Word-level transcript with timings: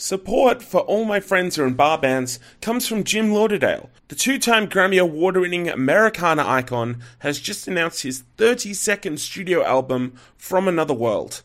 Support 0.00 0.62
for 0.62 0.82
all 0.82 1.04
my 1.04 1.18
friends 1.18 1.56
who 1.56 1.64
are 1.64 1.66
in 1.66 1.74
bar 1.74 1.98
bands 1.98 2.38
comes 2.60 2.86
from 2.86 3.02
Jim 3.02 3.32
Lauderdale. 3.32 3.90
The 4.06 4.14
two 4.14 4.38
time 4.38 4.68
Grammy 4.68 5.00
Award 5.00 5.36
winning 5.36 5.68
Americana 5.68 6.46
icon 6.46 7.02
has 7.18 7.40
just 7.40 7.66
announced 7.66 8.04
his 8.04 8.22
32nd 8.36 9.18
studio 9.18 9.64
album, 9.64 10.14
From 10.36 10.68
Another 10.68 10.94
World. 10.94 11.42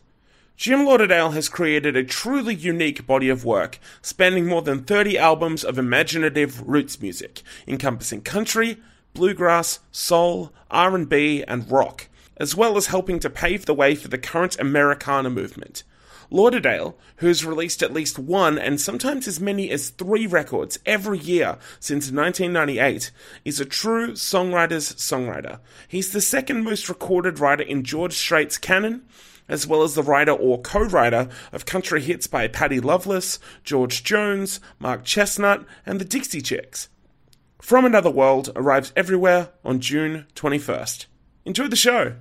Jim 0.56 0.86
Lauderdale 0.86 1.32
has 1.32 1.50
created 1.50 1.98
a 1.98 2.04
truly 2.04 2.54
unique 2.54 3.08
body 3.08 3.28
of 3.28 3.44
work, 3.44 3.80
spanning 4.04 4.46
more 4.46 4.62
than 4.62 4.84
30 4.84 5.18
albums 5.18 5.64
of 5.64 5.80
imaginative 5.80 6.62
roots 6.62 7.02
music, 7.02 7.42
encompassing 7.68 8.22
country, 8.22 8.78
bluegrass, 9.16 9.80
soul, 9.92 10.54
R&B, 10.70 11.44
and 11.48 11.72
rock, 11.72 12.08
as 12.38 12.56
well 12.56 12.78
as 12.78 12.86
helping 12.86 13.18
to 13.18 13.32
pave 13.32 13.66
the 13.66 13.74
way 13.74 13.96
for 13.96 14.10
the 14.10 14.20
current 14.20 14.60
Americana 14.60 15.32
movement. 15.32 15.82
Lauderdale, 16.34 16.98
who 17.18 17.28
has 17.28 17.46
released 17.46 17.84
at 17.84 17.94
least 17.94 18.18
one 18.18 18.58
and 18.58 18.82
sometimes 18.82 19.28
as 19.28 19.40
many 19.40 19.70
as 19.70 19.90
three 19.90 20.26
records 20.26 20.80
every 20.84 21.20
year 21.20 21.60
since 21.80 22.12
1998, 22.12 23.12
is 23.46 23.60
a 23.60 23.66
true 23.66 24.14
songwriter's 24.14 24.94
songwriter. 24.94 25.60
He's 25.88 26.12
the 26.12 26.22
second 26.22 26.64
most 26.64 26.90
recorded 26.90 27.40
writer 27.40 27.62
in 27.62 27.84
George 27.84 28.14
Strait's 28.14 28.58
canon, 28.58 29.04
as 29.48 29.68
well 29.68 29.84
as 29.84 29.94
the 29.94 30.02
writer 30.02 30.32
or 30.32 30.60
co 30.60 30.80
writer 30.80 31.30
of 31.52 31.68
country 31.68 32.02
hits 32.02 32.26
by 32.26 32.48
Patty 32.48 32.80
Loveless, 32.80 33.38
George 33.64 34.04
Jones, 34.04 34.60
Mark 34.80 35.04
Chesnutt, 35.06 35.66
and 35.86 36.02
the 36.02 36.06
Dixie 36.06 36.42
Chicks. 36.42 36.90
From 37.62 37.86
Another 37.86 38.12
World 38.12 38.52
arrives 38.56 38.92
everywhere 38.96 39.50
on 39.64 39.80
June 39.80 40.26
21st. 40.36 41.06
Enjoy 41.46 41.68
the 41.68 41.76
show. 41.76 42.16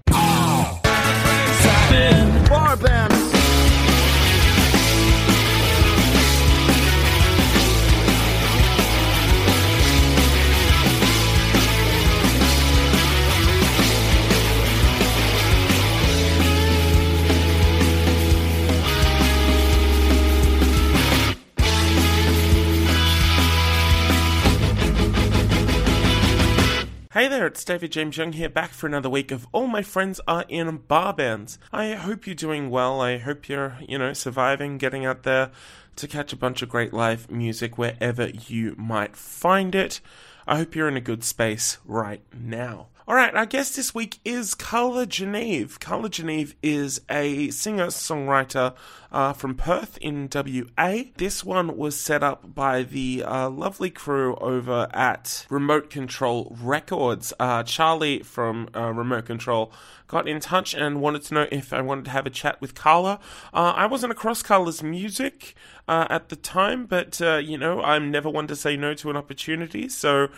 There, 27.32 27.46
it's 27.46 27.64
David 27.64 27.92
James 27.92 28.18
Young 28.18 28.34
here, 28.34 28.50
back 28.50 28.72
for 28.72 28.86
another 28.86 29.08
week 29.08 29.30
of 29.30 29.46
All 29.52 29.66
My 29.66 29.80
Friends 29.80 30.20
Are 30.28 30.44
in 30.50 30.76
Bar 30.76 31.14
Bands. 31.14 31.58
I 31.72 31.94
hope 31.94 32.26
you're 32.26 32.34
doing 32.34 32.68
well. 32.68 33.00
I 33.00 33.16
hope 33.16 33.48
you're, 33.48 33.78
you 33.88 33.96
know, 33.96 34.12
surviving, 34.12 34.76
getting 34.76 35.06
out 35.06 35.22
there 35.22 35.50
to 35.96 36.06
catch 36.06 36.34
a 36.34 36.36
bunch 36.36 36.60
of 36.60 36.68
great 36.68 36.92
live 36.92 37.30
music 37.30 37.78
wherever 37.78 38.28
you 38.28 38.74
might 38.76 39.16
find 39.16 39.74
it. 39.74 40.02
I 40.46 40.58
hope 40.58 40.76
you're 40.76 40.88
in 40.88 40.96
a 40.98 41.00
good 41.00 41.24
space 41.24 41.78
right 41.86 42.20
now. 42.38 42.88
All 43.08 43.16
right, 43.16 43.34
our 43.34 43.46
guest 43.46 43.74
this 43.74 43.92
week 43.92 44.20
is 44.24 44.54
Carla 44.54 45.06
Geneve. 45.06 45.80
Carla 45.80 46.08
Geneve 46.08 46.54
is 46.62 47.00
a 47.10 47.50
singer 47.50 47.88
songwriter 47.88 48.76
uh, 49.10 49.32
from 49.32 49.56
Perth 49.56 49.98
in 49.98 50.28
WA. 50.32 51.02
This 51.16 51.44
one 51.44 51.76
was 51.76 51.98
set 51.98 52.22
up 52.22 52.54
by 52.54 52.84
the 52.84 53.24
uh, 53.24 53.50
lovely 53.50 53.90
crew 53.90 54.36
over 54.36 54.88
at 54.94 55.46
Remote 55.50 55.90
Control 55.90 56.56
Records. 56.60 57.32
Uh, 57.38 57.64
Charlie 57.64 58.20
from 58.20 58.68
uh, 58.74 58.92
Remote 58.92 59.26
Control 59.26 59.72
got 60.06 60.28
in 60.28 60.40
touch 60.40 60.74
and 60.74 61.00
wanted 61.00 61.22
to 61.22 61.34
know 61.34 61.46
if 61.50 61.72
I 61.72 61.80
wanted 61.80 62.04
to 62.06 62.10
have 62.10 62.26
a 62.26 62.30
chat 62.30 62.60
with 62.60 62.74
Carla. 62.74 63.18
Uh, 63.52 63.72
I 63.76 63.86
wasn't 63.86 64.12
across 64.12 64.42
Carla's 64.42 64.82
music 64.82 65.54
uh, 65.88 66.06
at 66.10 66.28
the 66.28 66.36
time, 66.36 66.86
but 66.86 67.18
you 67.20 67.56
know, 67.56 67.82
I'm 67.82 68.10
never 68.10 68.28
one 68.28 68.46
to 68.46 68.56
say 68.56 68.76
no 68.76 68.94
to 68.94 69.10
an 69.10 69.16
opportunity, 69.16 69.88
so 69.88 70.28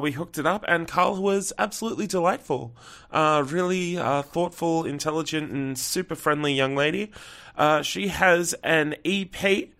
we 0.00 0.12
hooked 0.12 0.36
it 0.38 0.46
up, 0.46 0.64
and 0.66 0.86
Carla 0.86 1.20
was 1.20 1.52
absolutely 1.58 2.08
delightful. 2.10 2.76
Uh, 3.10 3.44
really 3.46 3.96
uh, 3.96 4.22
thoughtful, 4.22 4.84
intelligent, 4.84 5.50
and 5.50 5.78
super 5.78 6.14
friendly 6.14 6.52
young 6.52 6.76
lady. 6.76 7.10
she 7.82 8.08
has 8.08 8.54
an 8.62 8.96
EP 9.04 9.70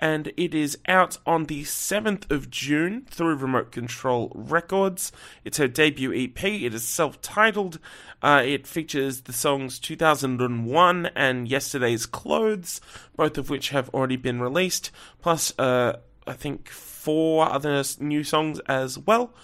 and 0.00 0.32
it 0.36 0.54
is 0.54 0.78
out 0.88 1.18
on 1.26 1.44
the 1.44 1.62
7th 1.62 2.28
of 2.30 2.50
June 2.50 3.06
through 3.10 3.36
Remote 3.36 3.70
Control 3.70 4.32
Records. 4.34 5.12
It's 5.44 5.58
her 5.58 5.68
debut 5.68 6.12
EP. 6.12 6.42
It 6.42 6.74
is 6.74 6.88
self 6.88 7.20
titled. 7.20 7.78
Uh, 8.22 8.42
it 8.44 8.66
features 8.66 9.22
the 9.22 9.34
songs 9.34 9.78
2001 9.78 11.06
and 11.14 11.46
Yesterday's 11.46 12.06
Clothes, 12.06 12.80
both 13.14 13.36
of 13.36 13.50
which 13.50 13.68
have 13.68 13.90
already 13.90 14.16
been 14.16 14.40
released, 14.40 14.90
plus, 15.20 15.52
uh, 15.58 15.98
I 16.26 16.32
think, 16.32 16.70
four 16.70 17.48
other 17.50 17.82
new 17.98 18.24
songs 18.24 18.58
as 18.60 18.98
well. 18.98 19.34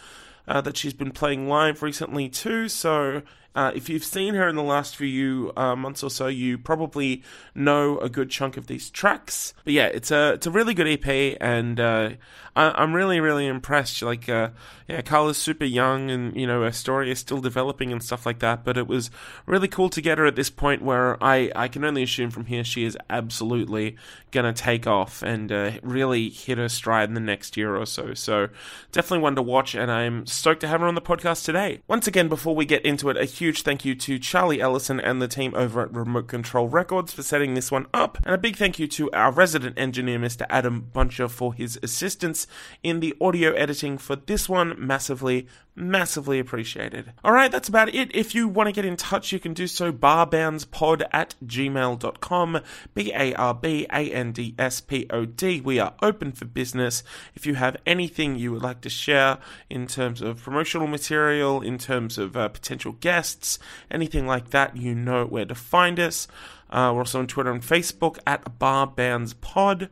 Uh, 0.49 0.61
that 0.61 0.77
she's 0.77 0.95
been 0.95 1.11
playing 1.11 1.49
live 1.49 1.83
recently 1.83 2.29
too. 2.29 2.69
So 2.69 3.23
uh, 3.57 3.73
if 3.75 3.89
you've 3.89 4.05
seen 4.05 4.35
her 4.35 4.47
in 4.47 4.55
the 4.55 4.63
last 4.63 4.97
few 4.97 5.51
uh, 5.57 5.75
months 5.75 6.03
or 6.03 6.11
so, 6.11 6.27
you 6.27 6.59
probably 6.59 7.23
know 7.55 7.99
a 8.01 8.09
good 8.11 8.29
chunk 8.29 8.59
of 8.59 8.67
these 8.67 8.91
tracks. 8.91 9.55
But 9.65 9.73
yeah, 9.73 9.87
it's 9.87 10.11
a 10.11 10.35
it's 10.35 10.47
a 10.47 10.51
really 10.51 10.75
good 10.75 10.87
EP, 10.87 11.39
and 11.41 11.81
uh, 11.81 12.11
I, 12.55 12.83
am 12.83 12.93
really 12.93 13.19
really 13.19 13.47
impressed. 13.47 14.03
Like, 14.03 14.29
uh, 14.29 14.51
yeah, 14.89 15.01
Carla's 15.01 15.39
super 15.39 15.65
young, 15.65 16.11
and 16.11 16.37
you 16.37 16.47
know 16.47 16.63
her 16.65 16.73
story 16.73 17.11
is 17.11 17.19
still 17.19 17.41
developing 17.41 17.93
and 17.93 18.03
stuff 18.03 18.27
like 18.27 18.41
that. 18.41 18.63
But 18.63 18.77
it 18.77 18.87
was 18.87 19.11
really 19.47 19.69
cool 19.69 19.89
to 19.89 20.03
get 20.03 20.19
her 20.19 20.27
at 20.27 20.37
this 20.37 20.51
point 20.51 20.83
where 20.83 21.23
I 21.25 21.51
I 21.57 21.69
can 21.69 21.83
only 21.83 22.03
assume 22.03 22.31
from 22.31 22.45
here 22.45 22.63
she 22.63 22.85
is 22.85 22.99
absolutely 23.09 23.97
gonna 24.33 24.53
take 24.53 24.87
off 24.87 25.23
and 25.23 25.51
uh, 25.51 25.73
really 25.83 26.29
hit 26.29 26.59
her 26.59 26.69
stride 26.69 27.09
in 27.09 27.15
the 27.15 27.21
next 27.21 27.57
year 27.57 27.75
or 27.75 27.87
so. 27.87 28.13
So 28.13 28.49
definitely 28.93 29.21
one 29.21 29.37
to 29.37 29.43
watch, 29.43 29.75
and 29.75 29.91
I'm 29.91 30.27
stoked 30.27 30.61
to 30.61 30.69
have 30.69 30.83
her 30.83 30.87
on 30.87 30.95
the 30.95 31.01
podcast 31.01 31.47
today. 31.47 31.81
Once 31.89 32.07
again, 32.07 32.29
before 32.29 32.55
we 32.55 32.67
get 32.67 32.85
into 32.85 33.09
it, 33.09 33.17
a 33.17 33.25
huge 33.25 33.46
huge 33.47 33.63
thank 33.63 33.85
you 33.85 33.95
to 33.95 34.19
Charlie 34.19 34.61
Ellison 34.61 34.99
and 34.99 35.23
the 35.23 35.29
team 35.29 35.55
over 35.55 35.81
at 35.81 35.95
Remote 35.95 36.27
Control 36.27 36.67
Records 36.67 37.13
for 37.13 37.23
setting 37.23 37.55
this 37.55 37.71
one 37.71 37.87
up, 37.95 38.19
and 38.25 38.35
a 38.35 38.39
big 38.39 38.57
thank 38.57 38.81
you 38.81 38.89
to 38.89 39.09
our 39.13 39.31
resident 39.31 39.79
engineer, 39.79 40.19
Mr. 40.19 40.47
Adam 40.51 40.91
Buncher, 40.93 41.31
for 41.31 41.55
his 41.55 41.79
assistance 41.81 42.49
in 42.83 42.99
the 42.99 43.15
audio 43.21 43.53
editing 43.53 43.99
for 43.99 44.17
this 44.17 44.49
one. 44.49 44.75
Massively, 44.85 45.47
massively 45.77 46.39
appreciated. 46.39 47.13
Alright, 47.25 47.53
that's 47.53 47.69
about 47.69 47.95
it. 47.95 48.15
If 48.15 48.35
you 48.35 48.49
want 48.49 48.69
to 48.69 48.73
get 48.73 48.85
in 48.85 48.97
touch, 48.97 49.31
you 49.31 49.39
can 49.39 49.55
do 49.55 49.67
so 49.67 49.93
barbandspod 49.93 51.03
at 51.13 51.35
gmail.com. 51.45 52.61
B 52.95 53.13
A 53.15 53.35
R 53.35 53.55
B 53.55 53.87
A 53.93 54.11
N 54.11 54.33
D 54.33 54.55
S 54.59 54.81
P 54.81 55.07
O 55.11 55.25
D. 55.27 55.61
We 55.61 55.79
are 55.79 55.95
open 56.03 56.33
for 56.33 56.47
business. 56.47 57.05
If 57.35 57.47
you 57.47 57.55
have 57.55 57.77
anything 57.87 58.37
you 58.37 58.53
would 58.53 58.63
like 58.63 58.81
to 58.81 58.91
share 58.91 59.39
in 59.69 59.87
terms 59.87 60.23
of 60.23 60.43
promotional 60.43 60.87
material, 60.87 61.61
in 61.61 61.79
terms 61.79 62.19
of 62.19 62.37
uh, 62.37 62.49
potential 62.49 62.93
guests, 62.93 63.59
anything 63.91 64.27
like 64.27 64.51
that, 64.51 64.77
you 64.77 64.95
know 64.95 65.27
where 65.27 65.45
to 65.45 65.55
find 65.55 66.01
us. 66.01 66.27
Uh, 66.71 66.91
we're 66.93 67.01
also 67.01 67.21
on 67.21 67.27
Twitter 67.27 67.53
and 67.53 67.63
Facebook 67.63 68.19
at 68.27 68.59
barbandspod. 68.59 69.89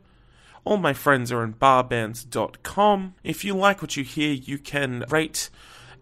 All 0.65 0.79
my 0.79 0.95
friends 0.95 1.31
are 1.31 1.45
in 1.45 1.55
barbands.com. 1.55 3.15
If 3.23 3.45
you 3.45 3.55
like 3.55 3.83
what 3.83 3.97
you 3.97 4.05
hear, 4.05 4.33
you 4.33 4.59
can 4.59 5.05
rate 5.11 5.51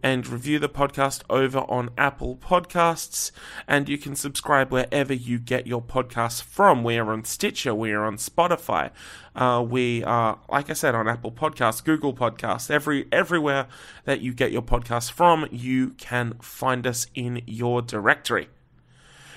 and 0.03 0.27
review 0.27 0.59
the 0.59 0.69
podcast 0.69 1.23
over 1.31 1.61
on 1.61 1.91
Apple 1.99 2.37
Podcasts. 2.37 3.31
And 3.67 3.89
you 3.89 3.99
can 3.99 4.15
subscribe 4.15 4.71
wherever 4.71 5.13
you 5.13 5.39
get 5.39 5.67
your 5.67 5.83
podcasts 5.83 6.43
from. 6.43 6.85
We 6.85 6.97
are 6.99 7.13
on 7.13 7.25
Stitcher, 7.25 7.75
we 7.75 7.93
are 7.93 8.05
on 8.05 8.17
Spotify, 8.17 8.91
uh, 9.35 9.65
we 9.67 10.05
are, 10.05 10.39
like 10.49 10.71
I 10.71 10.75
said, 10.75 10.95
on 10.95 11.09
Apple 11.09 11.33
Podcasts, 11.33 11.83
Google 11.83 12.15
Podcasts, 12.15 12.71
every 12.71 13.07
everywhere 13.13 13.67
that 14.05 14.21
you 14.21 14.35
get 14.35 14.53
your 14.53 14.63
podcasts 14.63 15.11
from, 15.11 15.47
you 15.51 15.91
can 15.91 16.35
find 16.41 16.87
us 16.87 17.07
in 17.15 17.43
your 17.47 17.83
directory. 17.83 18.49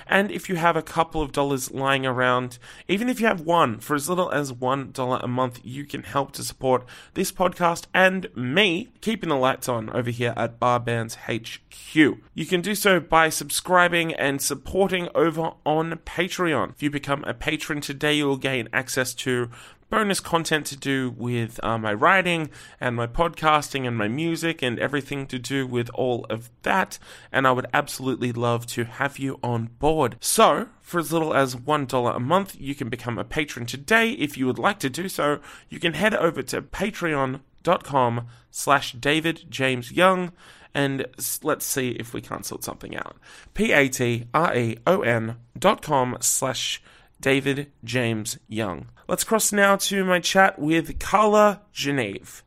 And 0.07 0.31
if 0.31 0.49
you 0.49 0.55
have 0.55 0.75
a 0.75 0.81
couple 0.81 1.21
of 1.21 1.31
dollars 1.31 1.71
lying 1.71 2.05
around, 2.05 2.59
even 2.87 3.09
if 3.09 3.19
you 3.19 3.27
have 3.27 3.41
one, 3.41 3.79
for 3.79 3.95
as 3.95 4.07
little 4.07 4.31
as 4.31 4.51
$1 4.51 5.23
a 5.23 5.27
month, 5.27 5.59
you 5.63 5.85
can 5.85 6.03
help 6.03 6.31
to 6.33 6.43
support 6.43 6.85
this 7.13 7.31
podcast 7.31 7.85
and 7.93 8.27
me 8.35 8.89
keeping 9.01 9.29
the 9.29 9.35
lights 9.35 9.67
on 9.67 9.89
over 9.89 10.09
here 10.09 10.33
at 10.37 10.59
Barbands 10.59 11.15
HQ. 11.27 11.95
You 12.33 12.45
can 12.45 12.61
do 12.61 12.75
so 12.75 12.99
by 12.99 13.29
subscribing 13.29 14.13
and 14.13 14.41
supporting 14.41 15.09
over 15.15 15.53
on 15.65 15.99
Patreon. 16.05 16.71
If 16.71 16.83
you 16.83 16.89
become 16.89 17.23
a 17.25 17.33
patron 17.33 17.81
today, 17.81 18.13
you 18.13 18.27
will 18.27 18.37
gain 18.37 18.69
access 18.71 19.13
to 19.15 19.49
bonus 19.89 20.19
content 20.19 20.65
to 20.67 20.77
do 20.77 21.13
with 21.15 21.59
uh, 21.63 21.77
my 21.77 21.93
writing 21.93 22.49
and 22.79 22.95
my 22.95 23.07
podcasting 23.07 23.87
and 23.87 23.97
my 23.97 24.07
music 24.07 24.61
and 24.61 24.79
everything 24.79 25.27
to 25.27 25.39
do 25.39 25.65
with 25.67 25.89
all 25.93 26.25
of 26.29 26.49
that. 26.63 26.97
And 27.31 27.47
I 27.47 27.51
would 27.51 27.67
absolutely 27.73 28.31
love 28.31 28.65
to 28.67 28.83
have 28.83 29.19
you 29.19 29.39
on 29.43 29.67
board. 29.79 30.17
So, 30.19 30.69
for 30.81 30.99
as 30.99 31.11
little 31.11 31.33
as 31.33 31.55
$1 31.55 32.15
a 32.15 32.19
month, 32.19 32.55
you 32.59 32.75
can 32.75 32.89
become 32.89 33.17
a 33.17 33.23
patron 33.23 33.65
today. 33.65 34.11
If 34.11 34.37
you 34.37 34.45
would 34.47 34.59
like 34.59 34.79
to 34.79 34.89
do 34.89 35.09
so, 35.09 35.39
you 35.69 35.79
can 35.79 35.93
head 35.93 36.13
over 36.13 36.41
to 36.43 36.61
patreon.com 36.61 38.27
slash 38.51 38.93
David 38.93 39.45
James 39.49 39.91
Young 39.91 40.31
and 40.75 41.05
let's 41.41 41.65
see 41.65 41.91
if 41.91 42.13
we 42.13 42.19
can't 42.19 42.45
sort 42.45 42.63
something 42.63 42.95
out. 42.97 43.15
P-A-T-R-E-O-N 43.53 45.35
dot 45.57 45.81
com 45.81 46.17
slash 46.19 46.83
David 47.21 47.71
James 47.83 48.37
Young. 48.49 48.89
Let's 49.07 49.23
cross 49.23 49.51
now 49.51 49.75
to 49.75 50.03
my 50.03 50.19
chat 50.19 50.57
with 50.57 50.97
Carla 50.97 51.61
Geneve. 51.71 52.41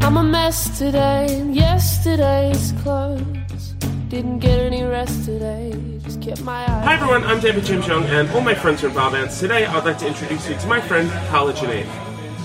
I'm 0.00 0.16
a 0.16 0.22
mess 0.22 0.78
today, 0.78 1.42
yesterday's 1.50 2.72
clothes. 2.82 3.74
Didn't 4.08 4.38
get 4.38 4.63
rest 4.94 5.24
today, 5.24 5.74
just 6.04 6.22
kept 6.22 6.40
my 6.42 6.62
eyes. 6.70 6.84
Hi 6.84 6.94
everyone, 6.94 7.24
I'm 7.24 7.40
David 7.40 7.64
James 7.64 7.84
Young, 7.88 8.04
and 8.04 8.30
all 8.30 8.40
my 8.40 8.54
friends 8.54 8.84
are 8.84 8.86
in 8.86 8.94
bar. 8.94 9.10
Today 9.26 9.66
I'd 9.66 9.84
like 9.84 9.98
to 9.98 10.06
introduce 10.06 10.48
you 10.48 10.54
to 10.54 10.66
my 10.68 10.80
friend 10.80 11.10
Carla 11.30 11.52
Geneve. 11.52 11.88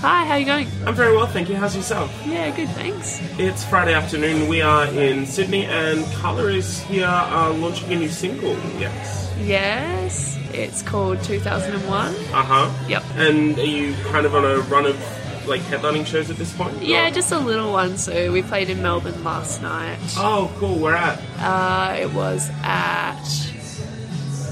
Hi, 0.00 0.24
how 0.24 0.34
you 0.34 0.46
going? 0.46 0.66
I'm 0.84 0.96
very 0.96 1.14
well, 1.16 1.28
thank 1.28 1.48
you. 1.48 1.54
How's 1.54 1.76
yourself? 1.76 2.10
Yeah, 2.26 2.50
good, 2.50 2.68
thanks. 2.70 3.20
It's 3.38 3.64
Friday 3.64 3.94
afternoon. 3.94 4.48
We 4.48 4.62
are 4.62 4.86
in 4.86 5.26
Sydney, 5.26 5.64
and 5.66 6.04
Carla 6.14 6.46
is 6.46 6.80
here 6.80 7.06
uh, 7.06 7.52
launching 7.52 7.92
a 7.92 7.96
new 7.96 8.08
single. 8.08 8.54
Yes. 8.80 9.32
Yes, 9.38 10.36
it's 10.52 10.82
called 10.82 11.22
2001. 11.22 12.14
Uh 12.34 12.42
huh. 12.42 12.88
Yep. 12.88 13.04
And 13.14 13.58
are 13.60 13.64
you 13.64 13.94
kind 14.10 14.26
of 14.26 14.34
on 14.34 14.44
a 14.44 14.58
run 14.62 14.86
of 14.86 14.96
like 15.46 15.60
headlining 15.62 16.06
shows 16.06 16.30
at 16.30 16.36
this 16.36 16.52
point? 16.52 16.82
Yeah, 16.82 17.08
Or- 17.08 17.10
just 17.10 17.32
a 17.32 17.38
little 17.38 17.72
one. 17.72 17.96
So 17.98 18.32
we 18.32 18.42
played 18.42 18.70
in 18.70 18.82
Melbourne 18.82 19.22
last 19.24 19.62
night. 19.62 19.98
Oh, 20.16 20.50
cool. 20.58 20.76
Where 20.78 20.96
at? 20.96 21.20
Uh, 21.38 21.96
it 22.00 22.12
was 22.12 22.50
at. 22.62 23.16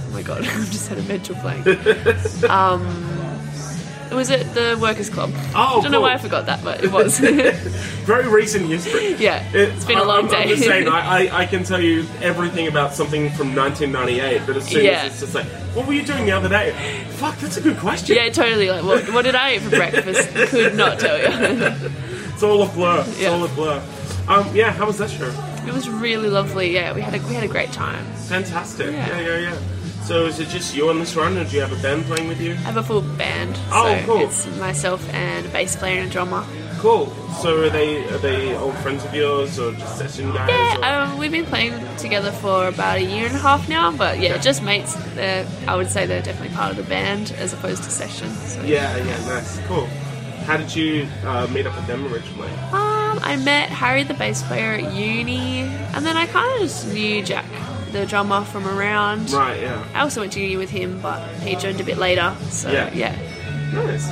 Oh 0.07 0.11
my 0.13 0.23
god, 0.23 0.39
I've 0.47 0.71
just 0.71 0.89
had 0.89 0.99
a 0.99 1.03
mental 1.03 1.35
blank. 1.37 1.67
um, 2.51 2.87
it 4.11 4.15
was 4.15 4.31
at 4.31 4.55
the 4.55 4.79
Workers 4.81 5.11
Club. 5.11 5.31
Oh, 5.55 5.79
I 5.79 5.83
don't 5.83 5.93
know 5.93 6.01
why 6.01 6.15
I 6.15 6.19
forgot 6.19 6.47
that, 6.47 6.63
but 6.65 6.83
it 6.83 6.91
was. 6.93 7.19
Very 8.09 8.29
recent 8.29 8.67
history. 8.67 9.15
yeah, 9.15 9.47
it's 9.53 9.85
been 9.85 9.99
a 9.99 10.05
long 10.05 10.25
I'm, 10.25 10.29
day. 10.29 10.43
I'm 10.43 10.49
just 10.49 10.63
saying, 10.65 10.89
I, 10.89 11.27
I, 11.27 11.39
I 11.43 11.47
can 11.47 11.63
tell 11.65 11.81
you 11.81 12.07
everything 12.23 12.67
about 12.69 12.95
something 12.95 13.29
from 13.31 13.55
1998, 13.55 14.47
but 14.47 14.57
as 14.57 14.67
soon 14.69 14.85
Yeah. 14.85 15.03
as 15.03 15.13
it's 15.13 15.21
just 15.21 15.35
like, 15.35 15.47
what 15.77 15.87
were 15.87 15.93
you 15.93 16.05
doing 16.05 16.25
the 16.25 16.33
other 16.33 16.49
day? 16.49 16.73
Fuck, 17.11 17.37
that's 17.39 17.57
a 17.59 17.61
good 17.61 17.77
question. 17.79 18.17
yeah, 18.17 18.31
totally. 18.31 18.71
Like, 18.71 18.85
what, 18.85 19.13
what 19.13 19.23
did 19.25 19.35
I 19.35 19.57
eat 19.57 19.63
for 19.63 19.71
breakfast? 19.71 20.29
Could 20.51 20.75
not 20.75 20.99
tell 20.99 21.19
you. 21.19 21.91
It's 22.33 22.43
all 22.43 22.63
a 22.63 22.69
blur. 22.69 23.05
It's 23.07 23.21
Yeah. 23.21 23.29
all 23.31 23.45
a 23.45 23.49
blur. 23.49 23.83
Um, 24.27 24.55
yeah, 24.55 24.73
how 24.73 24.87
was 24.87 24.99
that 24.99 25.11
show? 25.11 25.31
It 25.69 25.75
was 25.75 25.89
really 25.89 26.29
lovely. 26.29 26.73
Yeah, 26.73 26.95
we 26.95 27.01
had 27.01 27.15
a 27.15 27.27
we 27.29 27.35
had 27.35 27.45
a 27.45 27.49
great 27.49 27.73
time. 27.73 28.05
Fantastic. 28.29 28.93
Yeah. 28.93 29.09
Yeah, 29.09 29.21
yeah, 29.21 29.39
yeah. 29.51 29.59
So 30.03 30.25
is 30.25 30.41
it 30.41 30.49
just 30.49 30.75
you 30.75 30.89
on 30.89 30.99
this 30.99 31.15
run, 31.17 31.37
or 31.37 31.45
do 31.45 31.55
you 31.55 31.61
have 31.61 31.73
a 31.73 31.83
band 31.83 32.05
playing 32.07 32.29
with 32.29 32.41
you? 32.41 32.53
I 32.53 32.71
have 32.71 32.79
a 32.79 32.83
full 32.83 33.03
band. 33.03 33.59
Oh, 33.71 33.95
so 34.01 34.07
cool. 34.07 34.21
It's 34.23 34.47
myself 34.59 35.07
and 35.13 35.45
a 35.45 35.49
bass 35.51 35.77
player 35.77 36.01
and 36.01 36.09
a 36.09 36.13
drummer. 36.13 36.47
Cool. 36.79 37.13
So 37.43 37.65
are 37.65 37.69
they 37.69 38.05
are 38.09 38.19
they 38.19 38.57
old 38.57 38.75
friends 38.77 39.05
of 39.05 39.15
yours, 39.15 39.59
or 39.59 39.73
just 39.73 39.99
session 39.99 40.33
guys? 40.33 40.49
Yeah, 40.49 41.11
um, 41.13 41.19
we've 41.19 41.31
been 41.31 41.45
playing 41.45 41.75
together 41.99 42.33
for 42.33 42.69
about 42.69 42.99
a 42.99 43.05
year 43.05 43.27
and 43.27 43.35
a 43.35 43.39
half 43.39 43.69
now, 43.69 43.91
but 43.93 44.19
yeah, 44.19 44.39
just 44.39 44.63
mates. 44.63 44.97
I 45.19 45.75
would 45.77 45.91
say 45.91 46.07
they're 46.07 46.23
definitely 46.23 46.57
part 46.57 46.71
of 46.71 46.79
the 46.79 46.85
band 46.85 47.33
as 47.33 47.53
opposed 47.53 47.83
to 47.85 47.91
session. 47.91 48.31
So. 48.31 48.63
yeah, 48.63 48.97
yeah, 48.97 49.27
nice, 49.27 49.59
cool. 49.67 49.87
How 50.47 50.57
did 50.57 50.75
you 50.75 51.07
uh, 51.25 51.47
meet 51.53 51.67
up 51.67 51.77
with 51.77 51.87
them 51.87 52.11
originally? 52.11 52.49
Um, 52.73 52.88
I 53.29 53.37
met 53.37 53.69
Harry, 53.69 54.05
the 54.05 54.15
bass 54.15 54.43
player, 54.43 54.73
at 54.73 54.93
uni, 54.95 55.61
and 55.95 56.05
then 56.07 56.17
I 56.17 56.27
kind 56.27 56.51
of 56.55 56.61
just 56.61 56.89
knew 56.93 57.23
Jack, 57.23 57.45
the 57.93 58.07
drummer, 58.07 58.43
from 58.45 58.67
around. 58.67 59.31
Right, 59.31 59.61
yeah. 59.61 59.85
I 59.95 60.01
also 60.01 60.21
went 60.21 60.33
to 60.33 60.41
uni 60.41 60.57
with 60.57 60.71
him, 60.71 61.01
but 61.01 61.21
he 61.41 61.55
joined 61.57 61.81
a 61.81 61.85
bit 61.85 61.99
later. 61.99 62.35
So 62.51 62.71
Yeah. 62.71 62.91
yeah, 62.95 63.15
Nice. 63.75 64.09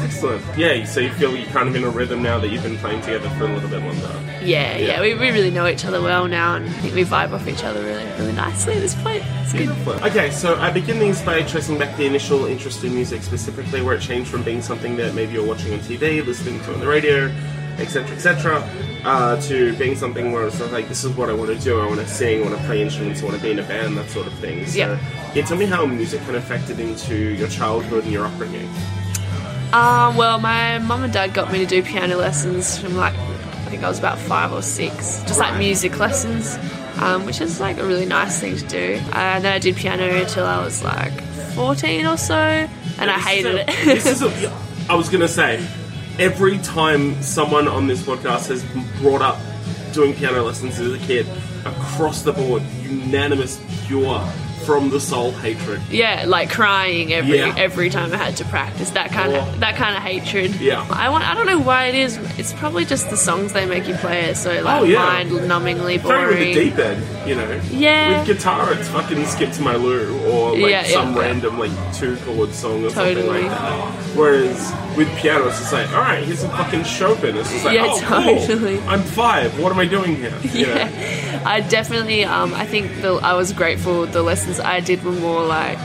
Excellent. 0.00 0.42
Yeah, 0.56 0.84
so 0.84 1.00
you 1.00 1.10
feel 1.12 1.34
you're 1.36 1.46
kind 1.48 1.68
of 1.68 1.74
in 1.76 1.84
a 1.84 1.88
rhythm 1.90 2.22
now 2.22 2.38
that 2.38 2.48
you've 2.48 2.62
been 2.62 2.78
playing 2.78 3.00
together 3.02 3.28
for 3.30 3.44
a 3.44 3.52
little 3.52 3.68
bit 3.68 3.82
longer. 3.82 4.10
yeah, 4.42 4.76
yeah. 4.76 4.78
Yeah. 4.78 5.00
We, 5.02 5.14
we 5.14 5.30
really 5.30 5.50
know 5.50 5.66
each 5.66 5.84
other 5.84 6.00
well 6.00 6.26
now, 6.28 6.54
and 6.56 6.66
I 6.66 6.72
think 6.72 6.94
we 6.94 7.04
vibe 7.04 7.32
off 7.32 7.46
each 7.48 7.62
other 7.64 7.82
really, 7.82 8.04
really 8.18 8.32
nicely 8.32 8.74
at 8.74 8.80
this 8.80 8.94
point. 8.94 9.22
It's 9.42 9.52
good. 9.52 9.68
Okay, 10.02 10.30
so 10.30 10.56
I 10.56 10.70
begin 10.70 10.98
these 10.98 11.20
by 11.22 11.42
tracing 11.42 11.78
back 11.78 11.94
the 11.98 12.06
initial 12.06 12.46
interest 12.46 12.84
in 12.84 12.94
music, 12.94 13.22
specifically 13.22 13.82
where 13.82 13.94
it 13.96 14.00
changed 14.00 14.30
from 14.30 14.42
being 14.44 14.62
something 14.62 14.96
that 14.96 15.14
maybe 15.14 15.32
you're 15.32 15.46
watching 15.46 15.72
on 15.74 15.80
TV, 15.80 16.24
listening 16.24 16.60
to 16.62 16.72
on 16.74 16.80
the 16.80 16.86
radio, 16.86 17.30
etc., 17.78 18.14
etc., 18.16 18.68
uh, 19.04 19.40
to 19.42 19.76
being 19.76 19.94
something 19.96 20.32
where 20.32 20.46
it's 20.46 20.60
like, 20.72 20.88
this 20.88 21.04
is 21.04 21.12
what 21.16 21.28
I 21.30 21.32
want 21.32 21.50
to 21.56 21.58
do. 21.64 21.78
I 21.80 21.86
want 21.86 22.00
to 22.00 22.06
sing, 22.08 22.40
I 22.42 22.46
want 22.48 22.58
to 22.60 22.66
play 22.66 22.82
instruments, 22.82 23.22
I 23.22 23.24
want 23.26 23.36
to 23.36 23.42
be 23.42 23.50
in 23.52 23.58
a 23.58 23.62
band, 23.62 23.96
that 23.98 24.08
sort 24.10 24.26
of 24.26 24.32
thing. 24.34 24.66
So, 24.66 24.78
Yeah. 24.78 24.98
yeah, 25.34 25.44
tell 25.44 25.56
me 25.56 25.66
how 25.66 25.86
music 25.86 26.20
kind 26.22 26.36
of 26.36 26.42
factored 26.44 26.78
into 26.78 27.14
your 27.34 27.48
childhood 27.48 28.04
and 28.04 28.12
your 28.12 28.26
upbringing. 28.26 28.68
Um, 29.72 30.16
well, 30.16 30.38
my 30.38 30.78
mum 30.78 31.02
and 31.04 31.12
dad 31.12 31.34
got 31.34 31.52
me 31.52 31.58
to 31.58 31.66
do 31.66 31.82
piano 31.82 32.16
lessons 32.16 32.78
from 32.78 32.96
like 32.96 33.14
I 33.14 33.68
think 33.68 33.82
I 33.82 33.88
was 33.88 33.98
about 33.98 34.18
five 34.18 34.52
or 34.52 34.62
six, 34.62 35.22
just 35.26 35.40
like 35.40 35.58
music 35.58 35.98
lessons, 35.98 36.56
um, 36.98 37.26
which 37.26 37.40
is 37.40 37.58
like 37.60 37.78
a 37.78 37.84
really 37.84 38.06
nice 38.06 38.38
thing 38.40 38.56
to 38.56 38.64
do. 38.66 39.00
And 39.12 39.44
then 39.44 39.52
I 39.52 39.58
did 39.58 39.74
piano 39.76 40.04
until 40.08 40.46
I 40.46 40.64
was 40.64 40.84
like 40.84 41.12
fourteen 41.54 42.06
or 42.06 42.16
so, 42.16 42.36
and 42.36 43.10
I 43.10 43.18
hated 43.18 43.56
a- 43.56 43.60
it. 43.70 43.84
this 43.84 44.06
is 44.06 44.22
a, 44.22 44.52
I 44.88 44.94
was 44.94 45.08
going 45.08 45.20
to 45.22 45.28
say, 45.28 45.66
every 46.18 46.58
time 46.58 47.20
someone 47.22 47.68
on 47.68 47.86
this 47.86 48.02
podcast 48.02 48.48
has 48.48 48.64
brought 49.00 49.22
up 49.22 49.38
doing 49.92 50.14
piano 50.14 50.42
lessons 50.42 50.78
as 50.78 50.92
a 50.92 50.98
kid, 51.06 51.26
across 51.64 52.22
the 52.22 52.32
board, 52.32 52.62
unanimous, 52.82 53.60
pure, 53.86 54.20
from 54.66 54.90
the 54.90 55.00
soul 55.00 55.30
hatred. 55.32 55.80
yeah, 55.90 56.24
like 56.26 56.50
crying 56.50 57.12
every 57.12 57.38
Yeah. 57.38 57.54
every 57.56 57.88
time 57.88 58.12
I 58.12 58.16
had 58.16 58.36
to 58.38 58.44
practice. 58.46 58.90
That 58.90 59.10
kind 59.12 59.32
of 59.34 59.60
that 59.60 59.76
kind 59.76 59.96
of 59.96 60.02
hatred. 60.02 60.56
Yeah. 60.56 60.86
I 60.90 61.08
want. 61.08 61.24
I 61.24 61.34
don't 61.34 61.46
know 61.46 61.60
why 61.60 61.86
it 61.86 61.94
is. 61.94 62.16
It's 62.38 62.52
probably 62.52 62.84
just 62.84 63.08
the 63.10 63.16
songs 63.16 63.52
they 63.52 63.64
make 63.66 63.86
you 63.88 63.94
play. 63.94 64.24
It's 64.30 64.40
so 64.40 64.50
like 64.62 64.80
Oh, 64.82 64.84
yeah. 64.84 65.04
mind-numbingly 65.04 66.02
boring. 66.02 66.28
Very 66.28 66.46
with 66.48 66.54
the 66.54 66.64
deep 66.70 66.78
end, 66.78 67.28
you 67.28 67.34
know. 67.36 67.60
Yeah. 67.70 68.18
With 68.18 68.26
guitar, 68.26 68.72
it's 68.74 68.88
fucking 68.88 69.24
Skip 69.26 69.52
to 69.52 69.62
My 69.62 69.76
Lou 69.76 70.18
or 70.28 70.52
like 70.58 70.70
Yeah, 70.70 70.82
some 70.84 71.16
random 71.16 71.58
like 71.58 71.72
two 71.94 72.16
chord 72.24 72.52
song 72.52 72.84
or 72.84 72.90
something 72.90 73.26
like 73.26 73.42
that. 73.48 73.92
Whereas 74.14 74.72
with 74.96 75.08
piano, 75.18 75.46
it's 75.48 75.58
just 75.58 75.72
like, 75.72 75.88
all 75.92 76.00
right, 76.00 76.24
here's 76.24 76.40
some 76.40 76.50
fucking 76.50 76.84
Chopin. 76.84 77.36
It's 77.36 77.50
just 77.52 77.64
like, 77.64 77.74
Yeah, 77.74 77.86
oh, 77.88 78.00
totally. 78.46 78.78
cool. 78.78 78.88
I'm 78.88 79.02
five. 79.02 79.58
What 79.60 79.72
am 79.72 79.78
I 79.78 79.86
doing 79.86 80.16
here? 80.16 80.32
You 80.56 80.66
know? 80.66 80.74
Yeah, 80.74 81.42
I 81.44 81.60
definitely. 81.60 82.24
Um, 82.24 82.54
I 82.54 82.64
think 82.66 83.02
the, 83.02 83.14
I 83.14 83.34
was 83.34 83.52
grateful. 83.52 84.06
The 84.06 84.22
lessons 84.22 84.55
I 84.60 84.80
did 84.80 85.04
were 85.04 85.12
more 85.12 85.44
like 85.44 85.78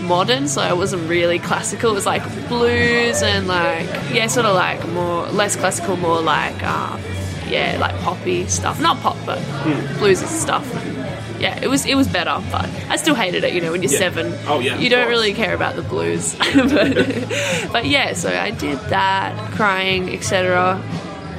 modern, 0.00 0.48
so 0.48 0.62
it 0.62 0.76
wasn't 0.76 1.08
really 1.08 1.38
classical. 1.38 1.90
It 1.90 1.94
was 1.94 2.06
like 2.06 2.22
blues 2.48 3.22
and 3.22 3.48
like 3.48 3.86
yeah, 4.12 4.26
sort 4.26 4.46
of 4.46 4.54
like 4.54 4.86
more 4.88 5.26
less 5.28 5.56
classical, 5.56 5.96
more 5.96 6.20
like 6.20 6.62
um, 6.62 7.00
yeah, 7.48 7.76
like 7.80 7.98
poppy 8.00 8.46
stuff. 8.46 8.80
Not 8.80 9.00
pop, 9.00 9.16
but 9.24 9.38
bluesy 9.98 10.26
stuff. 10.26 10.66
Yeah, 11.38 11.58
it 11.62 11.68
was 11.68 11.84
it 11.84 11.94
was 11.94 12.08
better, 12.08 12.42
but 12.50 12.68
I 12.88 12.96
still 12.96 13.14
hated 13.14 13.44
it. 13.44 13.52
You 13.52 13.60
know, 13.60 13.72
when 13.72 13.82
you're 13.82 13.92
Yeah. 13.92 13.98
seven, 13.98 14.34
Oh, 14.46 14.58
yeah, 14.60 14.78
you 14.78 14.88
don't 14.88 15.08
really 15.08 15.34
care 15.34 15.54
about 15.54 15.76
the 15.76 15.82
blues. 15.82 16.34
but, 16.54 17.72
but 17.72 17.84
yeah, 17.86 18.14
so 18.14 18.30
I 18.30 18.50
did 18.50 18.78
that, 18.88 19.52
crying, 19.52 20.14
etc 20.14 20.82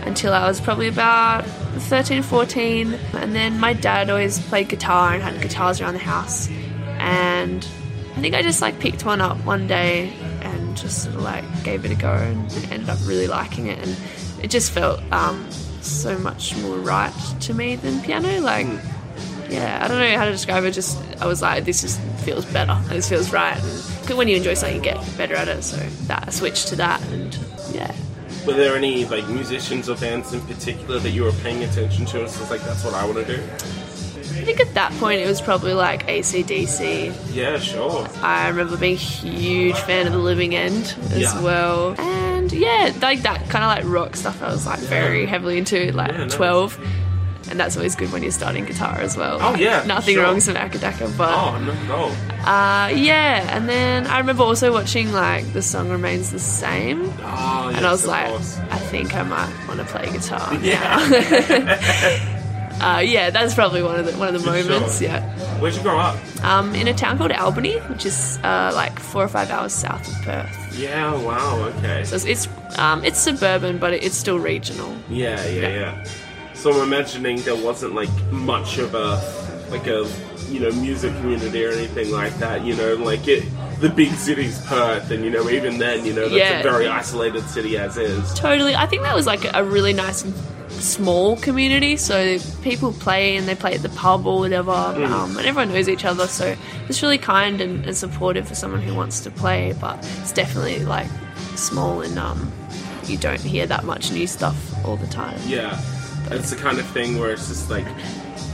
until 0.08 0.34
I 0.34 0.48
was 0.48 0.60
probably 0.60 0.88
about 0.88 1.46
13, 1.46 2.24
14. 2.24 2.94
And 3.14 3.36
then 3.36 3.60
my 3.60 3.74
dad 3.74 4.10
always 4.10 4.40
played 4.40 4.70
guitar 4.70 5.14
and 5.14 5.22
had 5.22 5.42
guitars 5.42 5.82
around 5.82 5.94
the 5.94 6.00
house. 6.00 6.50
And 7.00 7.68
I 8.16 8.22
think 8.22 8.36
I 8.36 8.42
just 8.42 8.62
like 8.62 8.80
picked 8.80 9.06
one 9.06 9.22
up 9.22 9.38
one 9.46 9.68
day 9.68 10.12
and 10.42 10.76
just 10.76 11.04
sort 11.04 11.16
of 11.16 11.22
like 11.22 11.46
gave 11.64 11.86
it 11.86 11.92
a 11.92 11.96
go 11.96 12.12
and 12.14 12.52
ended 12.72 12.90
up 12.90 13.00
really 13.04 13.28
liking 13.28 13.68
it. 13.68 13.80
And 13.80 13.96
it 14.44 14.50
just 14.50 14.72
felt 14.72 15.02
um, 15.12 15.50
so 15.82 16.18
much 16.18 16.56
more 16.58 16.78
right 16.78 17.14
to 17.42 17.54
me 17.54 17.76
than 17.76 18.02
piano. 18.02 18.42
Like, 18.42 18.68
yeah, 19.50 19.80
I 19.84 19.88
don't 19.88 20.00
know 20.00 20.18
how 20.18 20.26
to 20.26 20.32
describe 20.32 20.64
it. 20.64 20.72
Just 20.72 21.00
I 21.22 21.28
was 21.28 21.42
like, 21.42 21.66
this 21.66 21.82
just 21.82 22.02
feels 22.24 22.46
better. 22.46 22.80
This 22.90 23.08
feels 23.10 23.32
right. 23.32 23.62
And 24.10 24.18
when 24.18 24.28
you 24.28 24.38
enjoy 24.38 24.54
something, 24.54 24.78
you 24.78 24.82
get 24.82 24.98
better 25.18 25.36
at 25.36 25.48
it. 25.48 25.64
So 25.64 25.78
that 26.08 26.26
I 26.28 26.32
switched 26.32 26.70
to 26.70 26.76
that, 26.78 27.02
and 27.12 27.38
yeah. 27.72 27.94
Were 28.46 28.54
there 28.54 28.76
any 28.76 29.06
like 29.06 29.28
musicians 29.28 29.90
or 29.90 29.96
bands 29.98 30.34
in 30.34 30.42
particular 30.42 31.00
that 31.00 31.12
you 31.12 31.24
were 31.24 31.34
paying 31.44 31.64
attention 31.64 32.06
to? 32.08 32.24
It's 32.24 32.50
like 32.50 32.62
that's 32.62 32.84
what 32.84 32.94
I 32.94 33.06
want 33.06 33.18
to 33.18 33.38
do. 33.38 33.44
I 34.48 34.52
think 34.56 34.62
at 34.70 34.74
that 34.76 34.94
point 34.94 35.20
it 35.20 35.28
was 35.28 35.42
probably 35.42 35.74
like 35.74 36.08
ACDC. 36.08 37.36
Yeah, 37.36 37.60
sure. 37.60 38.08
I 38.24 38.48
remember 38.48 38.78
being 38.78 38.94
a 38.94 38.98
huge 38.98 39.78
fan 39.80 40.08
of 40.08 40.14
The 40.14 40.20
Living 40.20 40.56
End 40.56 40.96
as 41.12 41.18
Yeah. 41.20 41.42
well. 41.42 41.96
And 42.00 42.50
yeah, 42.54 42.94
like 43.02 43.24
that 43.24 43.50
kind 43.50 43.66
of 43.66 43.70
like 43.70 43.84
rock 43.94 44.16
stuff 44.16 44.42
I 44.42 44.48
was 44.48 44.66
like 44.66 44.80
very 44.80 45.26
heavily 45.26 45.58
into, 45.58 45.92
like 45.92 46.14
Yeah, 46.14 46.18
nice. 46.20 46.34
12. 46.34 46.80
And 47.50 47.60
that's 47.60 47.76
always 47.76 47.98
good 47.98 48.10
when 48.14 48.24
you're 48.24 48.32
starting 48.32 48.64
guitar 48.64 48.98
as 49.02 49.18
well. 49.18 49.38
Oh, 49.42 49.56
yeah, 49.56 49.84
Nothing 49.86 50.16
sure. 50.16 50.24
wrong 50.24 50.36
with 50.36 50.48
Acca 50.48 50.78
Dacca, 50.78 51.18
but 51.18 51.30
Oh 51.34 51.58
no, 51.60 51.74
no. 51.84 52.06
uh, 52.50 52.88
yeah. 52.88 53.54
And 53.54 53.68
then 53.68 54.08
I 54.08 54.20
remember 54.20 54.44
also 54.44 54.72
watching 54.72 55.12
like 55.12 55.52
The 55.52 55.62
Song 55.62 55.90
Remains 55.90 56.32
the 56.32 56.40
Same. 56.40 57.12
Oh, 57.22 57.72
And 57.76 57.86
I 57.86 57.92
was 57.92 58.08
like, 58.08 58.30
course. 58.30 58.58
I 58.72 58.78
think 58.80 59.14
I 59.14 59.24
might 59.24 59.54
want 59.68 59.82
to 59.82 59.86
play 59.86 60.10
guitar 60.10 60.54
Yeah. 60.62 62.34
Uh, 62.82 63.00
yeah, 63.00 63.30
that's 63.32 63.54
probably 63.56 63.82
one 63.82 64.00
of 64.00 64.06
the 64.06 64.12
one 64.18 64.28
of 64.28 64.34
the 64.34 64.40
For 64.40 64.62
sure. 64.62 64.72
moments. 64.72 65.02
Yeah, 65.02 65.22
Where'd 65.60 65.74
you 65.76 65.82
grow 65.82 65.98
up? 65.98 66.16
um, 66.44 66.76
in 66.76 66.88
a 66.88 66.94
town 66.94 67.18
called 67.18 67.32
Albany, 67.32 67.78
which 67.90 68.06
is 68.06 68.38
uh, 68.44 68.72
like 68.76 69.00
four 69.00 69.24
or 69.24 69.28
five 69.28 69.50
hours 69.50 69.74
south 69.74 70.08
of 70.08 70.14
Perth. 70.24 70.78
Yeah, 70.78 71.14
wow, 71.24 71.58
okay. 71.78 72.04
So 72.04 72.16
it's 72.18 72.26
it's, 72.26 72.48
um, 72.78 73.04
it's 73.04 73.20
suburban, 73.20 73.80
but 73.80 73.94
it's 73.94 74.16
still 74.16 74.38
regional. 74.40 74.96
Yeah, 75.10 75.44
yeah, 75.48 75.70
yeah. 75.70 76.04
So 76.54 76.72
I'm 76.72 76.82
imagining 76.88 77.42
there 77.42 77.56
wasn't 77.56 77.96
like 77.96 78.10
much 78.32 78.78
of 78.78 78.94
a 78.94 79.20
like 79.72 79.88
a 79.88 80.08
you 80.50 80.60
know 80.60 80.72
music 80.74 81.14
community 81.18 81.66
or 81.66 81.72
anything 81.72 82.12
like 82.12 82.36
that. 82.38 82.64
You 82.64 82.76
know, 82.76 82.94
like 82.96 83.28
it. 83.28 83.44
The 83.80 83.90
big 83.90 84.12
city's 84.14 84.60
Perth, 84.66 85.12
and 85.12 85.24
you 85.24 85.30
know 85.30 85.48
even 85.52 85.78
then, 85.78 86.04
you 86.04 86.12
know 86.12 86.22
that's 86.30 86.34
Yeah. 86.34 86.62
a 86.62 86.64
very 86.64 86.88
isolated 86.88 87.44
city 87.48 87.78
as 87.78 87.96
is. 87.96 88.34
Totally, 88.34 88.76
I 88.76 88.88
think 88.88 89.04
that 89.04 89.16
was 89.16 89.28
like 89.28 89.46
a 89.54 89.64
really 89.64 89.94
nice 89.94 90.24
small 90.70 91.38
community. 91.38 91.98
So 91.98 92.40
people 92.62 92.94
play 92.94 93.38
and 93.38 93.48
they 93.48 93.56
play 93.56 93.76
at 93.76 93.82
the 93.82 93.90
pub 93.90 94.26
or 94.26 94.40
whatever, 94.40 94.72
um, 94.72 95.38
and 95.38 95.46
everyone 95.46 95.70
knows 95.70 95.90
each 95.90 96.06
other. 96.06 96.28
So 96.28 96.56
it's 96.88 97.02
really 97.02 97.18
kind 97.18 97.62
and, 97.62 97.86
and 97.86 97.96
supportive 97.96 98.48
for 98.48 98.56
someone 98.56 98.82
who 98.82 98.96
wants 98.96 99.20
to 99.22 99.32
play. 99.32 99.74
But 99.80 99.98
it's 100.20 100.32
definitely 100.32 100.86
like 100.86 101.08
small 101.56 102.02
and 102.02 102.18
um, 102.20 102.52
you 103.06 103.18
don't 103.18 103.42
hear 103.42 103.66
that 103.68 103.84
much 103.84 104.12
new 104.12 104.28
stuff 104.28 104.86
all 104.86 104.98
the 104.98 105.08
time. 105.08 105.40
Yeah, 105.46 105.82
it's 106.32 106.50
the 106.50 106.56
kind 106.56 106.80
of 106.80 106.86
thing 106.88 107.20
where 107.20 107.32
it's 107.32 107.48
just 107.48 107.70
like 107.70 107.88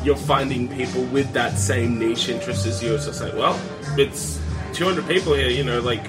you're 0.03 0.15
finding 0.15 0.67
people 0.67 1.03
with 1.05 1.31
that 1.33 1.57
same 1.57 1.97
niche 1.97 2.29
interest 2.29 2.65
as 2.65 2.83
you. 2.83 2.93
It's 2.93 3.05
just 3.05 3.21
like, 3.21 3.33
well, 3.33 3.59
it's 3.97 4.39
200 4.73 5.07
people 5.07 5.33
here, 5.33 5.49
you 5.49 5.63
know, 5.63 5.79
like 5.79 6.05